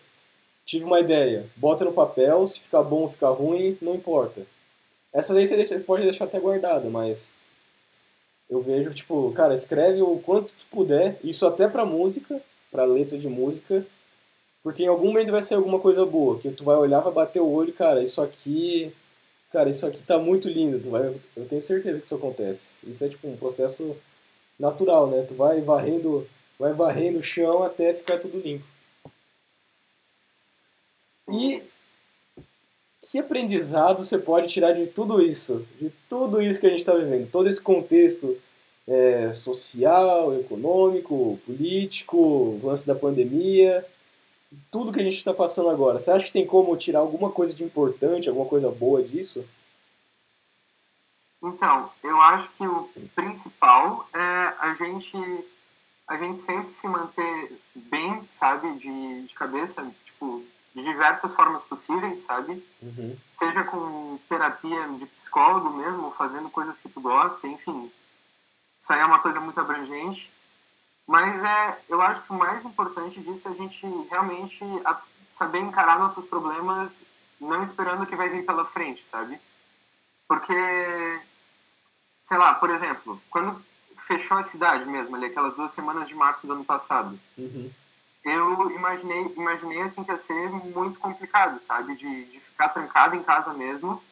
Tive 0.69 0.85
uma 0.85 1.01
ideia, 1.01 1.47
bota 1.57 1.83
no 1.83 1.95
papel, 1.95 2.47
se 2.47 2.61
ficar 2.61 2.83
bom 2.83 3.01
ou 3.01 3.09
ficar 3.09 3.31
ruim, 3.31 3.79
não 3.81 3.95
importa. 3.95 4.43
Essa 5.11 5.33
daí 5.33 5.47
você 5.47 5.57
deixa, 5.57 5.81
pode 5.81 6.03
deixar 6.03 6.27
até 6.27 6.39
guardado, 6.39 6.91
mas 6.91 7.33
eu 8.51 8.61
vejo, 8.61 8.91
tipo, 8.91 9.33
cara, 9.33 9.55
escreve 9.55 10.03
o 10.03 10.19
quanto 10.19 10.55
tu 10.55 10.67
puder, 10.71 11.19
isso 11.25 11.47
até 11.47 11.67
pra 11.67 11.87
música, 11.87 12.39
pra 12.71 12.85
letra 12.85 13.17
de 13.17 13.31
música, 13.31 13.83
porque 14.63 14.83
em 14.83 14.89
algum 14.89 15.07
momento 15.07 15.33
vai 15.33 15.41
ser 15.41 15.55
alguma 15.55 15.81
coisa 15.81 16.05
boa, 16.05 16.39
que 16.39 16.51
tu 16.51 16.65
vai 16.65 16.77
olhar, 16.77 17.01
vai 17.01 17.15
bater 17.15 17.41
o 17.41 17.51
olho, 17.51 17.73
cara, 17.73 18.03
isso 18.03 18.21
aqui, 18.21 18.95
cara, 19.51 19.71
isso 19.71 19.87
aqui 19.87 20.03
tá 20.03 20.19
muito 20.19 20.51
lindo, 20.51 20.79
tu 20.79 20.91
vai, 20.91 21.19
eu 21.35 21.49
tenho 21.49 21.63
certeza 21.63 21.99
que 21.99 22.05
isso 22.05 22.15
acontece. 22.15 22.75
Isso 22.85 23.03
é 23.03 23.09
tipo 23.09 23.27
um 23.27 23.39
processo 23.39 23.97
natural, 24.59 25.07
né? 25.07 25.25
Tu 25.27 25.35
vai 25.35 25.63
varrendo, 25.63 26.29
vai 26.59 26.75
varrendo 26.75 27.21
o 27.21 27.23
chão 27.23 27.63
até 27.63 27.95
ficar 27.95 28.19
tudo 28.19 28.39
limpo. 28.39 28.67
E 31.29 31.62
que 33.01 33.19
aprendizado 33.19 34.05
você 34.05 34.19
pode 34.19 34.49
tirar 34.49 34.73
de 34.73 34.87
tudo 34.87 35.23
isso? 35.23 35.67
De 35.81 35.91
tudo 36.09 36.43
isso 36.43 36.61
que 36.61 36.67
a 36.67 36.71
gente 36.71 36.81
está 36.81 36.95
vivendo? 36.95 37.31
Todo 37.31 37.49
esse 37.49 37.61
contexto 37.61 38.37
é, 38.87 39.33
social, 39.33 40.35
econômico, 40.38 41.38
político, 41.47 42.59
lance 42.62 42.87
da 42.87 42.95
pandemia, 42.95 43.87
tudo 44.71 44.93
que 44.93 45.01
a 45.01 45.05
gente 45.05 45.17
está 45.17 45.33
passando 45.33 45.69
agora. 45.69 46.01
Você 46.01 46.11
acha 46.11 46.27
que 46.27 46.33
tem 46.33 46.47
como 46.47 46.77
tirar 46.77 47.01
alguma 47.01 47.31
coisa 47.31 47.55
de 47.55 47.64
importante, 47.64 48.29
alguma 48.29 48.47
coisa 48.47 48.71
boa 48.71 49.03
disso? 49.03 49.45
Então, 51.43 51.91
eu 52.03 52.21
acho 52.21 52.53
que 52.53 52.67
o 52.67 52.88
principal 53.14 54.09
é 54.12 54.55
a 54.59 54.73
gente 54.75 55.17
a 56.07 56.17
gente 56.17 56.41
sempre 56.41 56.73
se 56.73 56.88
manter 56.88 57.61
bem, 57.75 58.23
sabe, 58.27 58.73
de, 58.79 59.27
de 59.27 59.35
cabeça, 59.35 59.87
tipo, 60.07 60.43
de 60.75 60.85
diversas 60.85 61.35
formas 61.35 61.65
possíveis, 61.65 62.21
sabe? 62.21 62.65
Uhum. 62.81 63.17
Seja 63.35 63.65
com 63.65 64.19
terapia 64.29 64.89
de 64.91 65.07
psicólogo 65.07 65.71
mesmo, 65.71 66.11
fazendo 66.13 66.51
coisas 66.51 66.81
que 66.81 66.89
tu 66.89 67.01
gosta, 67.01 67.47
enfim. 67.47 67.91
Isso 68.79 68.93
aí 68.93 69.01
é 69.01 69.05
uma 69.05 69.19
coisa 69.19 69.41
muito 69.41 69.61
abrangente. 69.61 70.33
Mas 71.07 71.43
é, 71.43 71.79
eu 71.89 72.01
acho 72.03 72.23
que 72.25 72.33
o 72.33 72.39
mais 72.39 72.65
importante 72.65 73.21
disso 73.23 73.49
é 73.49 73.51
a 73.51 73.55
gente 73.55 73.87
realmente 74.11 74.65
saber 75.31 75.61
encarar 75.61 75.99
nossos 75.99 76.27
problemas 76.27 77.07
não 77.41 77.63
esperando 77.63 78.03
o 78.03 78.07
que 78.07 78.17
vai 78.17 78.29
vir 78.29 78.45
pela 78.45 78.67
frente, 78.67 79.01
sabe? 79.01 79.41
Porque, 80.27 80.55
sei 82.21 82.37
lá, 82.37 82.55
por 82.55 82.71
exemplo, 82.71 83.21
quando 83.31 83.65
fechou 83.97 84.37
a 84.37 84.43
cidade 84.43 84.87
mesmo, 84.87 85.17
ali, 85.17 85.27
aquelas 85.27 85.57
duas 85.57 85.71
semanas 85.71 86.09
de 86.09 86.15
março 86.15 86.47
do 86.47 86.53
ano 86.53 86.65
passado, 86.65 87.19
Uhum. 87.37 87.71
Eu 88.31 88.71
imaginei, 88.71 89.33
imaginei 89.37 89.83
assim 89.83 90.05
que 90.05 90.11
ia 90.11 90.17
ser 90.17 90.51
muito 90.51 90.99
complicado, 90.99 91.59
sabe? 91.59 91.95
De, 91.95 92.25
de 92.25 92.41
ficar 92.41 92.69
trancado 92.69 93.17
em 93.17 93.23
casa 93.23 93.53
mesmo. 93.53 94.03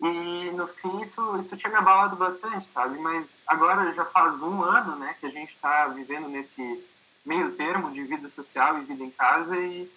E 0.00 0.50
no 0.52 0.66
fim 0.66 1.00
isso, 1.00 1.36
isso 1.36 1.56
tinha 1.56 1.70
me 1.70 1.78
abalado 1.78 2.16
bastante, 2.16 2.64
sabe? 2.64 2.98
Mas 2.98 3.42
agora 3.46 3.92
já 3.92 4.04
faz 4.04 4.42
um 4.42 4.62
ano, 4.62 4.96
né, 4.96 5.14
que 5.20 5.26
a 5.26 5.30
gente 5.30 5.48
está 5.48 5.88
vivendo 5.88 6.28
nesse 6.28 6.82
meio 7.24 7.54
termo 7.54 7.92
de 7.92 8.04
vida 8.04 8.28
social 8.28 8.78
e 8.78 8.84
vida 8.84 9.04
em 9.04 9.10
casa 9.10 9.54
e, 9.56 9.90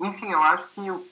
enfim, 0.00 0.32
eu 0.32 0.42
acho 0.42 0.72
que 0.72 0.84
eu, 0.84 1.06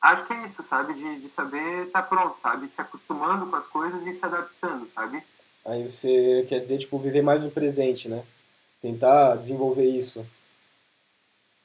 acho 0.00 0.26
que 0.26 0.32
é 0.32 0.44
isso, 0.44 0.62
sabe? 0.62 0.94
De, 0.94 1.18
de 1.18 1.28
saber 1.28 1.86
estar 1.86 2.02
tá 2.02 2.08
pronto, 2.08 2.36
sabe? 2.38 2.68
Se 2.68 2.80
acostumando 2.80 3.46
com 3.46 3.56
as 3.56 3.66
coisas 3.66 4.06
e 4.06 4.12
se 4.12 4.24
adaptando, 4.24 4.86
sabe? 4.88 5.22
Aí 5.64 5.82
você 5.88 6.46
quer 6.48 6.60
dizer, 6.60 6.78
tipo, 6.78 6.98
viver 6.98 7.22
mais 7.22 7.42
no 7.42 7.50
presente, 7.50 8.08
né? 8.08 8.24
Tentar 8.80 9.36
desenvolver 9.36 9.88
isso. 9.88 10.24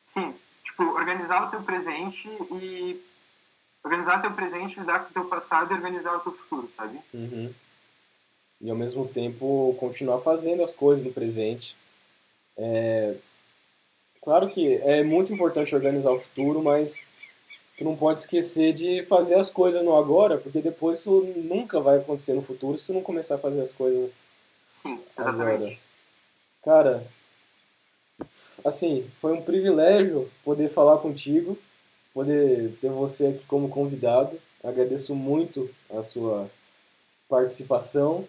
Sim, 0.04 0.34
tipo, 0.64 0.84
organizar 0.84 1.48
o 1.48 1.52
teu 1.52 1.62
presente 1.64 2.30
e 2.52 3.02
organizar 3.84 4.20
o 4.20 4.22
teu 4.22 4.32
presente, 4.34 4.80
lidar 4.80 5.00
com 5.00 5.10
o 5.10 5.14
teu 5.14 5.26
passado 5.26 5.72
e 5.72 5.76
organizar 5.76 6.16
o 6.16 6.20
teu 6.20 6.34
futuro, 6.34 6.70
sabe? 6.70 7.00
Uhum. 7.14 7.54
E 8.60 8.70
ao 8.70 8.76
mesmo 8.76 9.08
tempo 9.08 9.76
continuar 9.80 10.20
fazendo 10.20 10.64
as 10.64 10.72
coisas 10.72 11.04
no 11.04 11.12
presente. 11.12 11.76
É... 12.58 13.16
Claro 14.22 14.48
que 14.48 14.76
é 14.78 15.04
muito 15.04 15.34
importante 15.34 15.74
organizar 15.74 16.12
o 16.12 16.20
futuro, 16.20 16.62
mas 16.62 17.08
tu 17.76 17.84
não 17.84 17.96
pode 17.96 18.20
esquecer 18.20 18.72
de 18.72 19.04
fazer 19.04 19.34
as 19.34 19.50
coisas 19.50 19.84
no 19.84 19.96
agora, 19.96 20.38
porque 20.38 20.62
depois 20.62 21.00
tu 21.00 21.22
nunca 21.38 21.80
vai 21.80 21.98
acontecer 21.98 22.34
no 22.34 22.42
futuro 22.44 22.78
se 22.78 22.86
tu 22.86 22.94
não 22.94 23.02
começar 23.02 23.36
a 23.36 23.40
fazer 23.40 23.62
as 23.62 23.72
coisas 23.72 24.14
Sim, 24.64 25.00
exatamente. 25.18 25.64
agora. 25.64 25.80
Cara, 26.64 27.08
assim, 28.64 29.08
foi 29.14 29.34
um 29.34 29.42
privilégio 29.42 30.30
poder 30.44 30.70
falar 30.70 30.98
contigo, 31.00 31.58
poder 32.14 32.78
ter 32.82 32.90
você 32.90 33.28
aqui 33.28 33.46
como 33.46 33.70
convidado. 33.70 34.38
Agradeço 34.64 35.16
muito 35.16 35.70
a 35.90 36.04
sua 36.04 36.50
participação. 37.28 38.28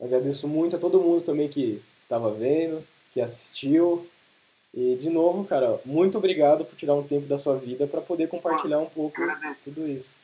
Agradeço 0.00 0.48
muito 0.48 0.76
a 0.76 0.78
todo 0.78 1.00
mundo 1.00 1.22
também 1.22 1.48
que 1.48 1.82
estava 2.02 2.32
vendo, 2.32 2.84
que 3.12 3.20
assistiu. 3.20 4.06
E, 4.72 4.96
de 4.96 5.10
novo, 5.10 5.44
cara, 5.44 5.80
muito 5.84 6.18
obrigado 6.18 6.64
por 6.64 6.76
tirar 6.76 6.94
um 6.94 7.02
tempo 7.02 7.26
da 7.26 7.38
sua 7.38 7.56
vida 7.56 7.86
para 7.86 8.00
poder 8.00 8.28
compartilhar 8.28 8.78
um 8.78 8.86
pouco 8.86 9.16
tudo 9.64 9.88
isso. 9.88 10.14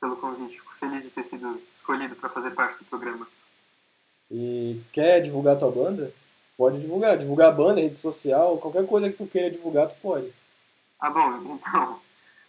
pelo 0.00 0.16
convite. 0.16 0.56
Fico 0.56 0.74
feliz 0.74 1.04
de 1.04 1.12
ter 1.12 1.24
sido 1.24 1.60
escolhido 1.72 2.16
para 2.16 2.28
fazer 2.28 2.50
parte 2.50 2.78
do 2.78 2.84
programa. 2.84 3.26
E 4.30 4.80
quer 4.92 5.20
divulgar 5.20 5.56
tua 5.56 5.70
banda? 5.70 6.12
Pode 6.58 6.80
divulgar. 6.80 7.16
Divulgar 7.16 7.48
a 7.48 7.52
banda, 7.52 7.80
rede 7.80 8.00
social, 8.00 8.58
qualquer 8.58 8.84
coisa 8.84 9.08
que 9.08 9.16
tu 9.16 9.28
queira 9.28 9.48
divulgar, 9.48 9.88
tu 9.88 9.94
pode. 10.02 10.34
Ah, 10.98 11.08
bom, 11.08 11.54
então, 11.54 12.00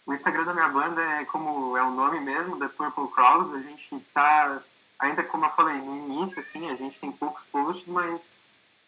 o 0.04 0.12
Instagram 0.12 0.44
da 0.44 0.52
minha 0.52 0.68
banda 0.68 1.00
é 1.00 1.24
como 1.26 1.76
é 1.76 1.82
o 1.84 1.92
nome 1.92 2.18
mesmo, 2.18 2.58
The 2.58 2.66
Purple 2.66 3.06
Crows. 3.12 3.54
A 3.54 3.62
gente 3.62 4.00
tá, 4.12 4.60
ainda 4.98 5.22
como 5.22 5.44
eu 5.44 5.50
falei, 5.50 5.80
no 5.80 5.96
início, 5.96 6.40
assim, 6.40 6.68
a 6.68 6.74
gente 6.74 6.98
tem 6.98 7.12
poucos 7.12 7.44
posts, 7.44 7.88
mas, 7.88 8.32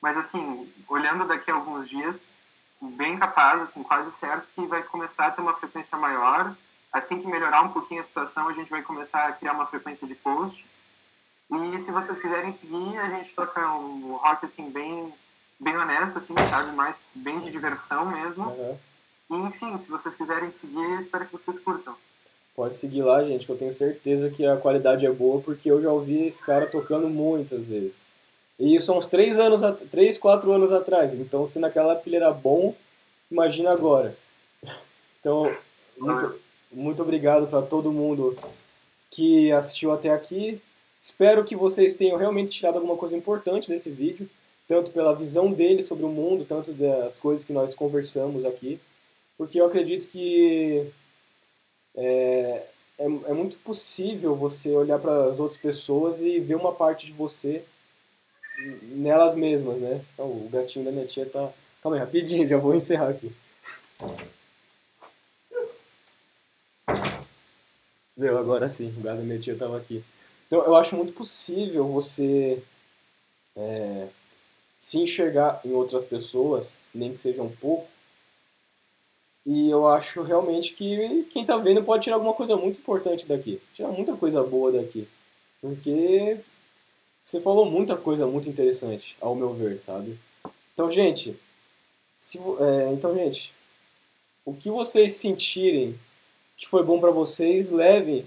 mas 0.01 0.19
assim, 0.19 0.69
olhando 0.89 1.25
daqui 1.29 1.53
a 1.53 1.55
alguns 1.55 1.89
dias, 1.89 2.27
bem 2.81 3.17
capaz, 3.17 3.63
assim, 3.63 3.85
quase 3.85 4.11
certo 4.11 4.51
que 4.53 4.67
vai 4.67 4.83
começar 4.83 5.27
a 5.27 5.31
ter 5.31 5.41
uma 5.41 5.55
frequência 5.55 5.97
maior. 5.97 6.53
Assim 6.93 7.23
que 7.23 7.29
melhorar 7.29 7.63
um 7.63 7.69
pouquinho 7.69 8.01
a 8.01 8.05
situação, 8.05 8.49
a 8.49 8.53
gente 8.53 8.71
vai 8.71 8.83
começar 8.83 9.29
a 9.29 9.33
criar 9.33 9.53
uma 9.53 9.67
frequência 9.67 10.05
de 10.05 10.17
posts. 10.17 10.81
E 11.53 11.81
se 11.81 11.93
vocês 11.93 12.19
quiserem 12.19 12.51
seguir, 12.51 12.97
a 12.99 13.09
gente 13.11 13.35
toca 13.35 13.61
um 13.75 14.17
rock, 14.17 14.45
assim, 14.45 14.71
bem, 14.71 15.13
bem 15.61 15.77
honesto, 15.77 16.17
assim, 16.17 16.35
sabe? 16.49 16.75
Mais 16.75 16.99
bem 17.15 17.39
de 17.39 17.53
diversão 17.53 18.07
mesmo. 18.07 18.45
Aham. 18.45 18.79
E, 19.31 19.35
enfim, 19.35 19.77
se 19.79 19.91
vocês 19.91 20.15
quiserem 20.15 20.51
seguir, 20.53 20.77
eu 20.77 20.99
espero 20.99 21.27
que 21.27 21.33
vocês 21.33 21.59
curtam. 21.59 21.95
Pode 22.55 22.77
seguir 22.77 23.03
lá, 23.03 23.25
gente, 23.25 23.47
que 23.47 23.53
eu 23.53 23.57
tenho 23.57 23.73
certeza 23.73 24.31
que 24.31 24.47
a 24.47 24.57
qualidade 24.57 25.07
é 25.07 25.11
boa, 25.11 25.41
porque 25.41 25.71
eu 25.71 25.81
já 25.81 25.91
ouvi 25.91 26.27
esse 26.27 26.45
cara 26.45 26.67
tocando 26.67 27.09
muitas 27.09 27.67
vezes. 27.67 28.03
E 28.59 28.75
isso 28.75 28.93
há 28.93 28.97
uns 28.97 29.07
3 29.07 29.39
anos, 29.39 29.63
3, 29.91 30.19
4 30.19 30.53
anos 30.53 30.71
atrás. 30.71 31.15
Então, 31.15 31.47
se 31.47 31.59
naquela 31.59 31.93
época 31.93 32.09
ele 32.09 32.17
era 32.17 32.31
bom, 32.31 32.75
imagina 33.31 33.73
agora. 33.73 34.17
Então, 35.21 35.43
muito, 35.97 36.41
muito 36.73 37.01
obrigado 37.01 37.47
para 37.47 37.63
todo 37.63 37.93
mundo 37.93 38.37
que 39.09 39.53
assistiu 39.53 39.93
até 39.93 40.11
aqui. 40.11 40.61
Espero 41.03 41.45
que 41.45 41.57
vocês 41.57 41.97
tenham 41.97 42.17
realmente 42.17 42.57
tirado 42.59 42.77
alguma 42.77 42.97
coisa 42.97 43.17
importante 43.17 43.69
desse 43.69 43.91
vídeo, 43.91 44.31
tanto 44.69 44.93
pela 44.93 45.15
visão 45.15 45.53
dele 45.53 45.83
sobre 45.83 46.05
o 46.05 46.09
mundo, 46.09 46.45
tanto 46.45 46.73
das 46.73 47.19
coisas 47.19 47.45
que 47.45 47.53
nós 47.53 47.75
conversamos 47.75 48.45
aqui, 48.45 48.81
porque 49.37 49.61
eu 49.61 49.67
acredito 49.67 50.09
que 50.09 50.93
é, 51.97 52.67
é, 52.99 53.05
é 53.05 53.33
muito 53.35 53.59
possível 53.59 54.37
você 54.37 54.73
olhar 54.73 55.01
para 55.01 55.27
as 55.27 55.41
outras 55.41 55.59
pessoas 55.59 56.23
e 56.23 56.39
ver 56.39 56.55
uma 56.55 56.73
parte 56.73 57.07
de 57.07 57.13
você 57.13 57.65
nelas 58.83 59.35
mesmas, 59.35 59.81
né? 59.81 60.05
Então, 60.15 60.27
o 60.27 60.49
gatinho 60.51 60.85
da 60.85 60.93
minha 60.93 61.07
tia 61.07 61.27
tá. 61.27 61.53
Calma 61.83 61.97
aí, 61.97 62.01
rapidinho, 62.01 62.47
já 62.49 62.57
vou 62.57 62.77
encerrar 62.77 63.09
aqui. 63.09 63.33
Deu, 68.17 68.39
agora 68.39 68.69
sim, 68.69 68.95
o 68.97 69.01
gato 69.01 69.17
da 69.17 69.23
minha 69.25 69.39
tia 69.41 69.57
tava 69.57 69.77
aqui. 69.77 70.05
Então, 70.53 70.63
eu 70.67 70.77
acho 70.77 70.95
muito 70.95 71.15
possível 71.15 71.89
você 71.89 72.63
é, 73.57 74.09
se 74.79 74.99
enxergar 74.99 75.63
em 75.65 75.73
outras 75.73 76.05
pessoas, 76.05 76.77
nem 76.95 77.15
que 77.15 77.23
seja 77.23 77.43
um 77.43 77.49
pouco. 77.49 77.89
E 79.47 79.71
eu 79.71 79.89
acho 79.89 80.21
realmente 80.21 80.75
que 80.75 81.27
quem 81.31 81.47
tá 81.47 81.57
vendo 81.57 81.83
pode 81.83 82.03
tirar 82.03 82.17
alguma 82.17 82.35
coisa 82.35 82.55
muito 82.55 82.81
importante 82.81 83.27
daqui. 83.27 83.63
Tirar 83.73 83.89
muita 83.93 84.15
coisa 84.15 84.43
boa 84.43 84.71
daqui. 84.71 85.09
Porque 85.59 86.39
você 87.25 87.41
falou 87.41 87.65
muita 87.65 87.97
coisa 87.97 88.27
muito 88.27 88.51
interessante, 88.51 89.17
ao 89.23 89.35
meu 89.35 89.55
ver, 89.55 89.79
sabe? 89.79 90.19
Então, 90.75 90.91
gente, 90.91 91.35
se, 92.19 92.37
é, 92.39 92.93
então, 92.93 93.15
gente, 93.15 93.55
o 94.45 94.53
que 94.53 94.69
vocês 94.69 95.13
sentirem 95.13 95.99
que 96.59 96.69
foi 96.69 96.85
bom 96.85 97.01
para 97.01 97.11
vocês, 97.11 97.71
levem 97.71 98.27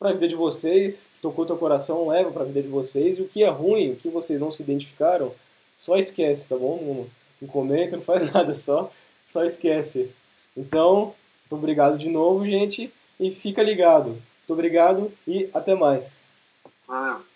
para 0.00 0.10
a 0.10 0.12
vida 0.14 0.26
de 0.26 0.34
vocês, 0.34 1.10
que 1.14 1.20
tocou 1.20 1.44
teu 1.44 1.58
coração, 1.58 2.08
leva 2.08 2.32
para 2.32 2.42
a 2.42 2.46
vida 2.46 2.62
de 2.62 2.68
vocês. 2.68 3.18
E 3.18 3.22
o 3.22 3.28
que 3.28 3.42
é 3.44 3.48
ruim, 3.50 3.92
o 3.92 3.96
que 3.96 4.08
vocês 4.08 4.40
não 4.40 4.50
se 4.50 4.62
identificaram, 4.62 5.32
só 5.76 5.94
esquece, 5.96 6.48
tá 6.48 6.56
bom? 6.56 6.80
Não, 6.82 7.06
não 7.42 7.48
comenta, 7.48 7.96
não 7.96 8.02
faz 8.02 8.22
nada, 8.32 8.54
só, 8.54 8.90
só 9.26 9.44
esquece. 9.44 10.10
Então, 10.56 11.14
muito 11.42 11.54
obrigado 11.62 11.98
de 11.98 12.08
novo, 12.08 12.46
gente, 12.46 12.90
e 13.20 13.30
fica 13.30 13.62
ligado. 13.62 14.12
Muito 14.12 14.52
obrigado 14.52 15.12
e 15.28 15.50
até 15.52 15.74
mais. 15.74 16.22
Valeu. 16.88 17.29